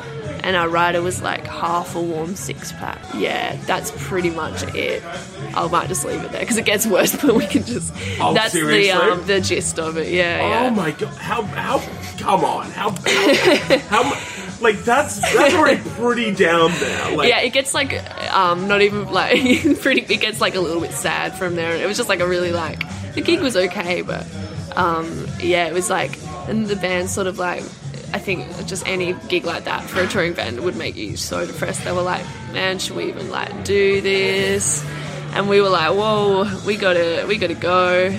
And 0.44 0.56
our 0.56 0.70
rider 0.70 1.02
was 1.02 1.22
like 1.22 1.46
half 1.46 1.96
a 1.96 2.02
warm 2.02 2.36
six 2.36 2.72
pack. 2.74 3.00
Yeah, 3.16 3.56
that's 3.66 3.92
pretty 4.08 4.30
much 4.30 4.64
it. 4.76 5.04
I 5.56 5.68
might 5.68 5.88
just 5.88 6.06
leave 6.06 6.24
it 6.24 6.32
there 6.32 6.42
because 6.42 6.58
it 6.58 6.66
gets 6.66 6.86
worse, 6.86 7.16
but 7.22 7.36
we 7.36 7.46
can 7.46 7.64
just. 7.64 7.94
Oh, 8.20 8.34
that's 8.34 8.54
the 8.54 8.92
um, 8.92 9.26
the 9.26 9.42
gist 9.42 9.80
of 9.80 9.98
it. 9.98 10.12
Yeah, 10.12 10.48
yeah. 10.48 10.68
Oh 10.68 10.70
my 10.72 10.92
god! 10.92 11.14
How 11.16 11.44
how? 11.44 11.80
Come 12.18 12.44
on! 12.44 12.72
How 12.72 12.92
how, 12.92 13.78
how 13.90 14.40
like 14.62 14.84
that's 14.84 15.20
that's 15.34 15.54
already 15.56 15.82
pretty 15.92 16.34
down 16.34 16.72
there. 16.80 17.16
Like, 17.16 17.30
yeah, 17.30 17.40
it 17.42 17.54
gets 17.54 17.74
like 17.74 17.94
um 18.34 18.68
not 18.68 18.82
even 18.82 19.12
like 19.12 19.42
pretty. 19.82 20.02
It 20.14 20.22
gets 20.22 20.42
like 20.42 20.56
a 20.56 20.60
little 20.60 20.82
bit 20.82 20.92
sad 20.92 21.38
from 21.38 21.56
there. 21.56 21.76
It 21.76 21.88
was 21.88 21.98
just 21.98 22.10
like 22.10 22.20
a 22.20 22.28
really 22.28 22.52
like 22.52 22.82
the 23.14 23.22
gig 23.22 23.42
was 23.42 23.56
okay, 23.56 24.02
but 24.02 24.26
um 24.76 25.28
yeah, 25.40 25.68
it 25.68 25.74
was 25.74 25.90
like 25.90 26.18
and 26.48 26.68
the 26.68 26.76
band 26.76 27.10
sort 27.10 27.28
of 27.28 27.38
like 27.38 27.64
I 28.12 28.18
think 28.20 28.48
just 28.66 28.88
any 28.88 29.14
gig 29.28 29.46
like 29.46 29.66
that 29.66 29.84
for 29.84 30.02
a 30.02 30.08
touring 30.08 30.34
band 30.34 30.60
would 30.62 30.76
make 30.76 30.96
you 30.96 31.16
so 31.16 31.46
depressed. 31.46 31.84
They 31.84 31.92
were 31.92 32.02
like, 32.02 32.26
man, 32.54 32.80
should 32.80 32.96
we 32.96 33.06
even 33.06 33.30
like 33.30 33.64
do 33.64 34.02
this? 34.02 34.84
And 35.34 35.48
we 35.48 35.62
were 35.62 35.70
like, 35.70 35.92
whoa, 35.96 36.50
we 36.66 36.76
gotta 36.76 37.26
we 37.28 37.38
gotta 37.38 37.54
go. 37.54 38.12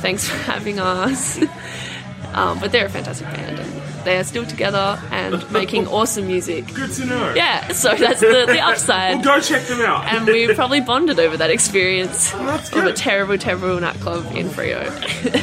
Thanks 0.00 0.28
for 0.28 0.36
having 0.52 0.78
us. 0.78 1.40
um, 2.32 2.60
but 2.60 2.70
they're 2.70 2.86
a 2.86 2.90
fantastic 2.90 3.26
band 3.28 3.58
and 3.58 3.82
they 4.04 4.16
are 4.16 4.24
still 4.24 4.46
together 4.46 5.00
and 5.10 5.50
making 5.52 5.88
awesome 5.88 6.28
music. 6.28 6.72
good 6.72 6.92
to 6.92 7.04
know. 7.04 7.34
Yeah, 7.34 7.68
so 7.72 7.94
that's 7.96 8.20
the, 8.20 8.44
the 8.46 8.60
upside. 8.60 9.16
Well, 9.16 9.36
go 9.36 9.40
check 9.40 9.66
them 9.66 9.80
out. 9.80 10.04
and 10.04 10.24
we 10.26 10.54
probably 10.54 10.80
bonded 10.80 11.18
over 11.18 11.36
that 11.36 11.50
experience 11.50 12.30
That's 12.30 12.72
of 12.72 12.84
a 12.84 12.92
terrible, 12.92 13.36
terrible 13.36 13.80
nightclub 13.80 14.26
in 14.36 14.48
Freo. 14.48 14.88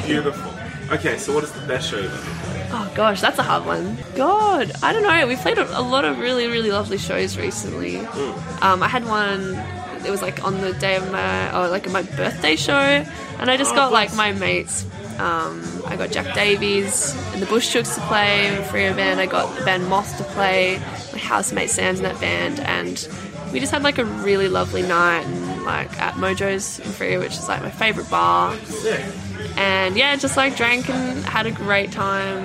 Beautiful. 0.07 0.53
Okay, 0.95 1.17
so 1.17 1.33
what 1.35 1.43
is 1.43 1.51
the 1.51 1.67
best 1.67 1.89
show 1.89 1.99
you've 1.99 2.13
ever? 2.13 2.54
Oh 2.77 2.91
gosh, 2.93 3.21
that's 3.21 3.39
a 3.39 3.43
hard 3.43 3.65
one. 3.65 3.97
God, 4.15 4.71
I 4.83 4.91
don't 4.91 5.03
know. 5.03 5.27
We 5.27 5.37
played 5.37 5.57
a, 5.57 5.79
a 5.79 5.81
lot 5.81 6.03
of 6.03 6.19
really, 6.19 6.47
really 6.47 6.71
lovely 6.71 6.97
shows 6.97 7.37
recently. 7.37 7.99
Um, 8.61 8.83
I 8.83 8.87
had 8.89 9.05
one. 9.05 9.55
It 10.05 10.11
was 10.11 10.21
like 10.21 10.43
on 10.43 10.59
the 10.59 10.73
day 10.73 10.97
of 10.97 11.09
my, 11.11 11.51
oh, 11.55 11.69
like 11.69 11.89
my 11.89 12.01
birthday 12.03 12.55
show, 12.57 12.73
and 13.39 13.49
I 13.49 13.55
just 13.57 13.71
Oh, 13.73 13.75
got 13.77 13.91
like 13.93 14.13
my 14.15 14.33
mates. 14.33 14.85
Um, 15.19 15.63
I 15.85 15.95
got 15.95 16.11
Jack 16.11 16.35
Davies 16.35 17.15
and 17.31 17.41
the 17.41 17.45
Bush 17.45 17.73
Chooks 17.73 17.95
to 17.95 18.01
play 18.01 18.47
in 18.53 18.61
Freo 18.63 18.93
band. 18.93 19.21
I 19.21 19.25
got 19.25 19.57
the 19.57 19.63
band 19.63 19.87
Moth 19.87 20.17
to 20.17 20.23
play. 20.25 20.77
My 21.13 21.19
housemate 21.19 21.69
Sam's 21.69 21.99
in 21.99 22.03
that 22.03 22.19
band, 22.19 22.59
and 22.59 23.07
we 23.53 23.61
just 23.61 23.71
had 23.71 23.83
like 23.83 23.97
a 23.99 24.05
really 24.05 24.49
lovely 24.49 24.81
night 24.81 25.21
and 25.25 25.63
like 25.63 25.97
at 26.01 26.15
Mojo's 26.15 26.79
in 26.79 26.87
Freo, 26.91 27.19
which 27.19 27.31
is 27.31 27.47
like 27.47 27.61
my 27.63 27.71
favorite 27.71 28.09
bar. 28.09 28.57
And 29.57 29.95
yeah, 29.95 30.15
just 30.17 30.35
like 30.35 30.57
drank 30.57 30.89
and 30.89 31.23
had 31.25 31.45
a 31.45 31.51
great 31.51 31.91
time 31.93 32.43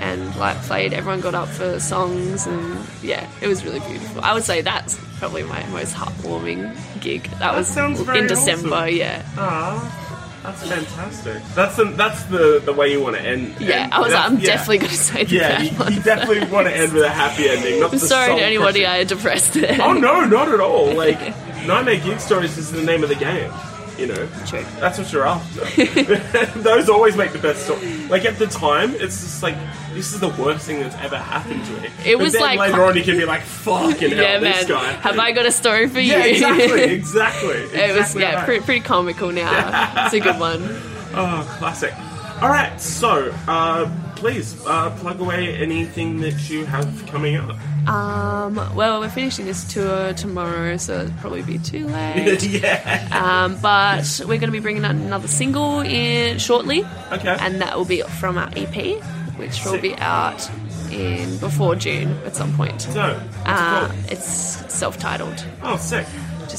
and 0.00 0.34
like 0.36 0.56
played. 0.62 0.92
Everyone 0.92 1.20
got 1.20 1.34
up 1.34 1.48
for 1.48 1.78
songs 1.78 2.46
and 2.46 2.84
yeah, 3.02 3.28
it 3.40 3.46
was 3.46 3.64
really 3.64 3.80
beautiful. 3.80 4.22
I 4.22 4.34
would 4.34 4.44
say 4.44 4.60
that's 4.62 4.98
probably 5.18 5.42
my 5.44 5.64
most 5.68 5.94
heartwarming 5.94 6.76
gig. 7.00 7.24
That, 7.38 7.54
was 7.54 7.68
sounds 7.68 8.00
very 8.00 8.20
in 8.20 8.26
December. 8.26 8.74
awesome. 8.74 8.96
Yeah, 8.96 9.22
Ah, 9.36 10.40
that's 10.42 10.66
fantastic. 10.66 11.42
That's 11.54 11.76
the 11.76 11.84
that's 11.84 12.22
the 12.24 12.62
the 12.64 12.72
way 12.72 12.90
you 12.92 13.00
want 13.02 13.16
to 13.16 13.22
end. 13.22 13.54
yeah. 13.60 13.82
end- 13.84 13.92
I 13.94 14.00
was 14.00 14.12
like, 14.12 14.24
I'm 14.24 14.38
yeah. 14.38 14.44
definitely 14.46 14.78
going 14.78 14.90
to 14.90 14.96
say 14.96 15.24
the 15.24 15.34
Yeah, 15.36 15.60
you, 15.62 15.70
you 15.96 16.02
definitely 16.02 16.46
want 16.50 16.66
to 16.66 16.74
end 16.76 16.92
with 16.94 17.02
a 17.02 17.10
happy 17.10 17.48
ending. 17.48 17.80
Not 17.80 17.92
I'm 17.92 17.98
sorry 17.98 18.34
to 18.36 18.42
anybody 18.42 18.86
I 18.86 19.04
depressed 19.04 19.52
there. 19.54 19.76
Oh 19.82 19.92
no, 19.92 20.24
not 20.24 20.48
at 20.48 20.60
all. 20.60 20.94
Like 21.00 21.20
Nightmare 21.66 22.00
Gig 22.00 22.20
Stories 22.20 22.56
is 22.56 22.72
the 22.72 22.82
name 22.82 23.02
of 23.02 23.10
the 23.10 23.14
game. 23.16 23.52
You 24.00 24.06
know, 24.06 24.28
True. 24.46 24.64
that's 24.80 24.96
what 24.98 25.12
you're 25.12 25.26
after. 25.26 25.60
Those 26.60 26.88
always 26.88 27.16
make 27.16 27.32
the 27.32 27.38
best 27.38 27.64
story. 27.66 27.98
Like 28.08 28.24
at 28.24 28.38
the 28.38 28.46
time, 28.46 28.94
it's 28.94 29.20
just 29.20 29.42
like 29.42 29.56
this 29.92 30.14
is 30.14 30.20
the 30.20 30.30
worst 30.30 30.64
thing 30.66 30.80
that's 30.80 30.96
ever 30.96 31.18
happened 31.18 31.64
to 31.66 31.72
me. 31.82 31.88
It 32.06 32.16
But 32.16 32.24
was 32.24 32.32
then 32.32 32.42
like- 32.42 32.58
later 32.58 32.82
on, 32.82 32.96
you 32.96 33.02
can 33.02 33.18
be 33.18 33.26
like, 33.26 33.42
"Fucking 33.42 34.10
hell, 34.16 34.22
Yeah, 34.22 34.38
this 34.38 34.66
man. 34.66 34.68
guy." 34.68 34.92
Have 34.92 35.18
I 35.18 35.32
got 35.32 35.44
a 35.44 35.52
story 35.52 35.86
for 35.88 36.00
you? 36.00 36.12
Yeah, 36.12 36.24
exactly, 36.24 36.82
exactly. 36.84 37.50
it 37.78 37.94
was 37.96 38.14
yeah, 38.16 38.36
right. 38.36 38.44
pretty, 38.46 38.64
pretty 38.64 38.80
comical 38.80 39.30
now. 39.32 40.04
it's 40.06 40.14
a 40.14 40.20
good 40.20 40.40
one. 40.40 40.62
Oh, 41.12 41.44
classic. 41.58 41.92
All 42.40 42.48
right, 42.48 42.80
so 42.80 43.34
uh, 43.48 43.90
please 44.20 44.54
uh, 44.66 44.90
plug 45.00 45.18
away 45.20 45.56
anything 45.56 46.20
that 46.20 46.48
you 46.50 46.66
have 46.66 46.86
coming 47.06 47.36
up. 47.36 47.56
Um, 47.88 48.54
well, 48.76 49.00
we're 49.00 49.08
finishing 49.08 49.46
this 49.46 49.64
tour 49.72 50.12
tomorrow, 50.12 50.76
so 50.76 51.00
it'll 51.00 51.12
probably 51.18 51.42
be 51.42 51.58
too 51.58 51.86
late. 51.96 52.42
yeah. 52.42 53.08
Um, 53.10 53.56
but 53.62 54.20
we're 54.20 54.38
going 54.38 54.40
to 54.42 54.50
be 54.52 54.60
bringing 54.60 54.84
out 54.84 54.90
another 54.94 55.28
single 55.28 55.80
in 55.80 56.38
shortly, 56.38 56.84
Okay. 57.10 57.36
and 57.40 57.60
that 57.62 57.76
will 57.76 57.86
be 57.86 58.02
from 58.02 58.36
our 58.36 58.50
EP, 58.54 59.02
which 59.38 59.64
will 59.64 59.80
be 59.80 59.94
out 59.96 60.48
in 60.92 61.38
before 61.38 61.74
June 61.74 62.12
at 62.26 62.36
some 62.36 62.54
point. 62.56 62.82
so, 62.82 63.18
Uh, 63.46 63.90
it's 64.08 64.26
self-titled, 64.72 65.42
Oh, 65.62 65.76
sick. 65.78 66.06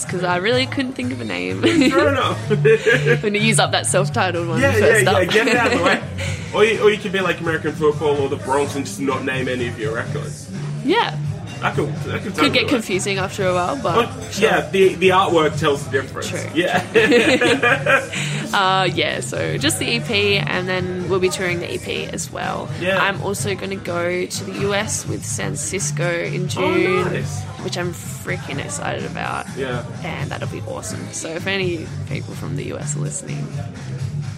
Because 0.06 0.24
I 0.24 0.38
really 0.38 0.66
couldn't 0.66 0.94
think 0.94 1.12
of 1.14 1.22
a 1.22 1.26
name. 1.26 1.62
Fair 1.62 2.08
enough. 2.14 2.52
I'm 2.52 2.62
going 2.64 3.34
to 3.34 3.40
use 3.40 3.60
up 3.60 3.72
that 3.72 3.86
self-titled 3.86 4.48
one 4.48 4.60
Yeah, 4.62 4.76
yeah, 4.78 4.98
yeah. 5.00 5.12
up. 5.12 5.30
Get 5.30 5.48
it 5.48 5.56
out 5.56 5.72
of 5.74 5.80
the 5.80 5.84
way. 5.86 6.04
Or 6.54 6.66
you, 6.66 6.82
or 6.84 6.90
you 6.92 6.98
could 6.98 7.14
be 7.14 7.22
like 7.22 7.40
American 7.40 7.72
football 7.72 8.18
or 8.18 8.28
the 8.28 8.36
Bronx 8.36 8.76
and 8.76 8.86
just 8.86 9.00
not 9.00 9.24
name 9.24 9.48
any 9.48 9.70
of 9.70 9.80
your 9.80 9.96
records. 9.96 10.52
yeah, 10.84 11.18
That 11.62 11.76
could, 11.76 11.94
that 12.06 12.24
could, 12.24 12.36
could 12.36 12.54
get 12.54 12.68
confusing 12.68 13.18
after 13.20 13.48
a 13.48 13.54
while, 13.54 13.76
but 13.82 14.08
But 14.16 14.40
yeah, 14.40 14.68
the 14.72 14.96
the 14.96 15.10
artwork 15.10 15.60
tells 15.60 15.86
the 15.86 15.92
difference. 15.92 16.30
True. 16.30 16.50
Yeah. 16.56 16.82
Uh, 18.54 18.84
yeah, 18.94 19.22
so 19.22 19.58
just 19.58 19.80
the 19.80 19.96
EP, 19.96 20.12
and 20.46 20.68
then 20.68 21.08
we'll 21.08 21.22
be 21.22 21.30
touring 21.30 21.60
the 21.62 21.72
EP 21.74 22.14
as 22.14 22.30
well. 22.30 22.70
Yeah. 22.82 22.98
I'm 23.02 23.22
also 23.22 23.56
going 23.56 23.70
to 23.70 23.78
go 23.78 24.26
to 24.26 24.44
the 24.44 24.68
US 24.70 25.08
with 25.08 25.26
San 25.26 25.56
Cisco 25.56 26.04
in 26.22 26.50
June, 26.50 26.64
Oh, 26.98 27.04
nice. 27.06 27.42
which 27.64 27.78
I'm 27.78 27.94
freaking 27.94 28.60
excited 28.62 29.06
about. 29.10 29.46
yeah. 29.56 29.86
And 30.04 30.30
that'll 30.32 30.50
be 30.50 30.60
awesome. 30.68 31.00
So 31.14 31.30
if 31.30 31.48
any 31.48 31.88
people 32.10 32.34
from 32.36 32.58
the 32.58 32.74
US 32.74 32.98
are 32.98 33.00
listening, 33.00 33.48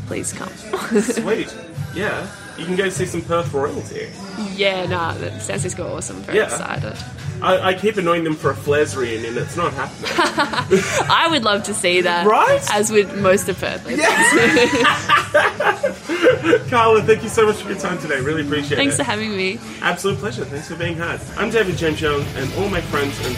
please 0.06 0.32
come. 0.32 0.50
Sweet. 1.02 1.52
Yeah. 1.96 2.28
You 2.58 2.66
can 2.66 2.76
go 2.76 2.90
see 2.90 3.06
some 3.06 3.22
Perth 3.22 3.52
royalty. 3.54 4.10
yeah, 4.56 4.84
no, 4.86 4.98
nah, 4.98 5.14
the 5.14 5.40
San 5.40 5.60
Cisco 5.60 5.84
are 5.88 5.98
awesome. 5.98 6.18
Very 6.24 6.38
Yeah. 6.40 6.46
excited. 6.46 6.96
I, 7.42 7.70
I 7.70 7.74
keep 7.74 7.98
annoying 7.98 8.24
them 8.24 8.36
for 8.36 8.52
a 8.52 8.56
Flares 8.56 8.96
reunion. 8.96 9.38
It's 9.38 9.58
not 9.58 9.74
happening. 9.74 10.12
I 11.10 11.28
would 11.30 11.44
love 11.44 11.64
to 11.64 11.74
see 11.74 12.00
that. 12.00 12.26
Right? 12.26 12.62
As 12.72 12.90
with 12.92 13.14
most 13.20 13.50
of 13.50 13.60
Perth. 13.60 13.86
Yeah. 13.90 14.08
Carla, 16.70 17.02
thank 17.04 17.24
you 17.24 17.30
so 17.30 17.46
much 17.46 17.58
for 17.58 17.70
your 17.70 17.80
time 17.80 17.98
today. 18.00 18.22
Really 18.22 18.44
appreciate 18.44 18.78
Thanks 18.78 18.96
it. 18.96 18.98
Thanks 18.98 18.98
for 18.98 19.04
having 19.04 19.36
me. 19.36 19.60
Absolute 19.82 20.20
pleasure. 20.20 20.46
Thanks 20.46 20.68
for 20.70 20.76
being 20.76 20.96
here. 20.96 21.20
I'm 21.38 21.50
David 21.50 21.76
James 21.76 22.00
Young, 22.00 22.22
and 22.38 22.54
all 22.54 22.70
my 22.70 22.82
friends 22.82 23.20
and 23.26 23.36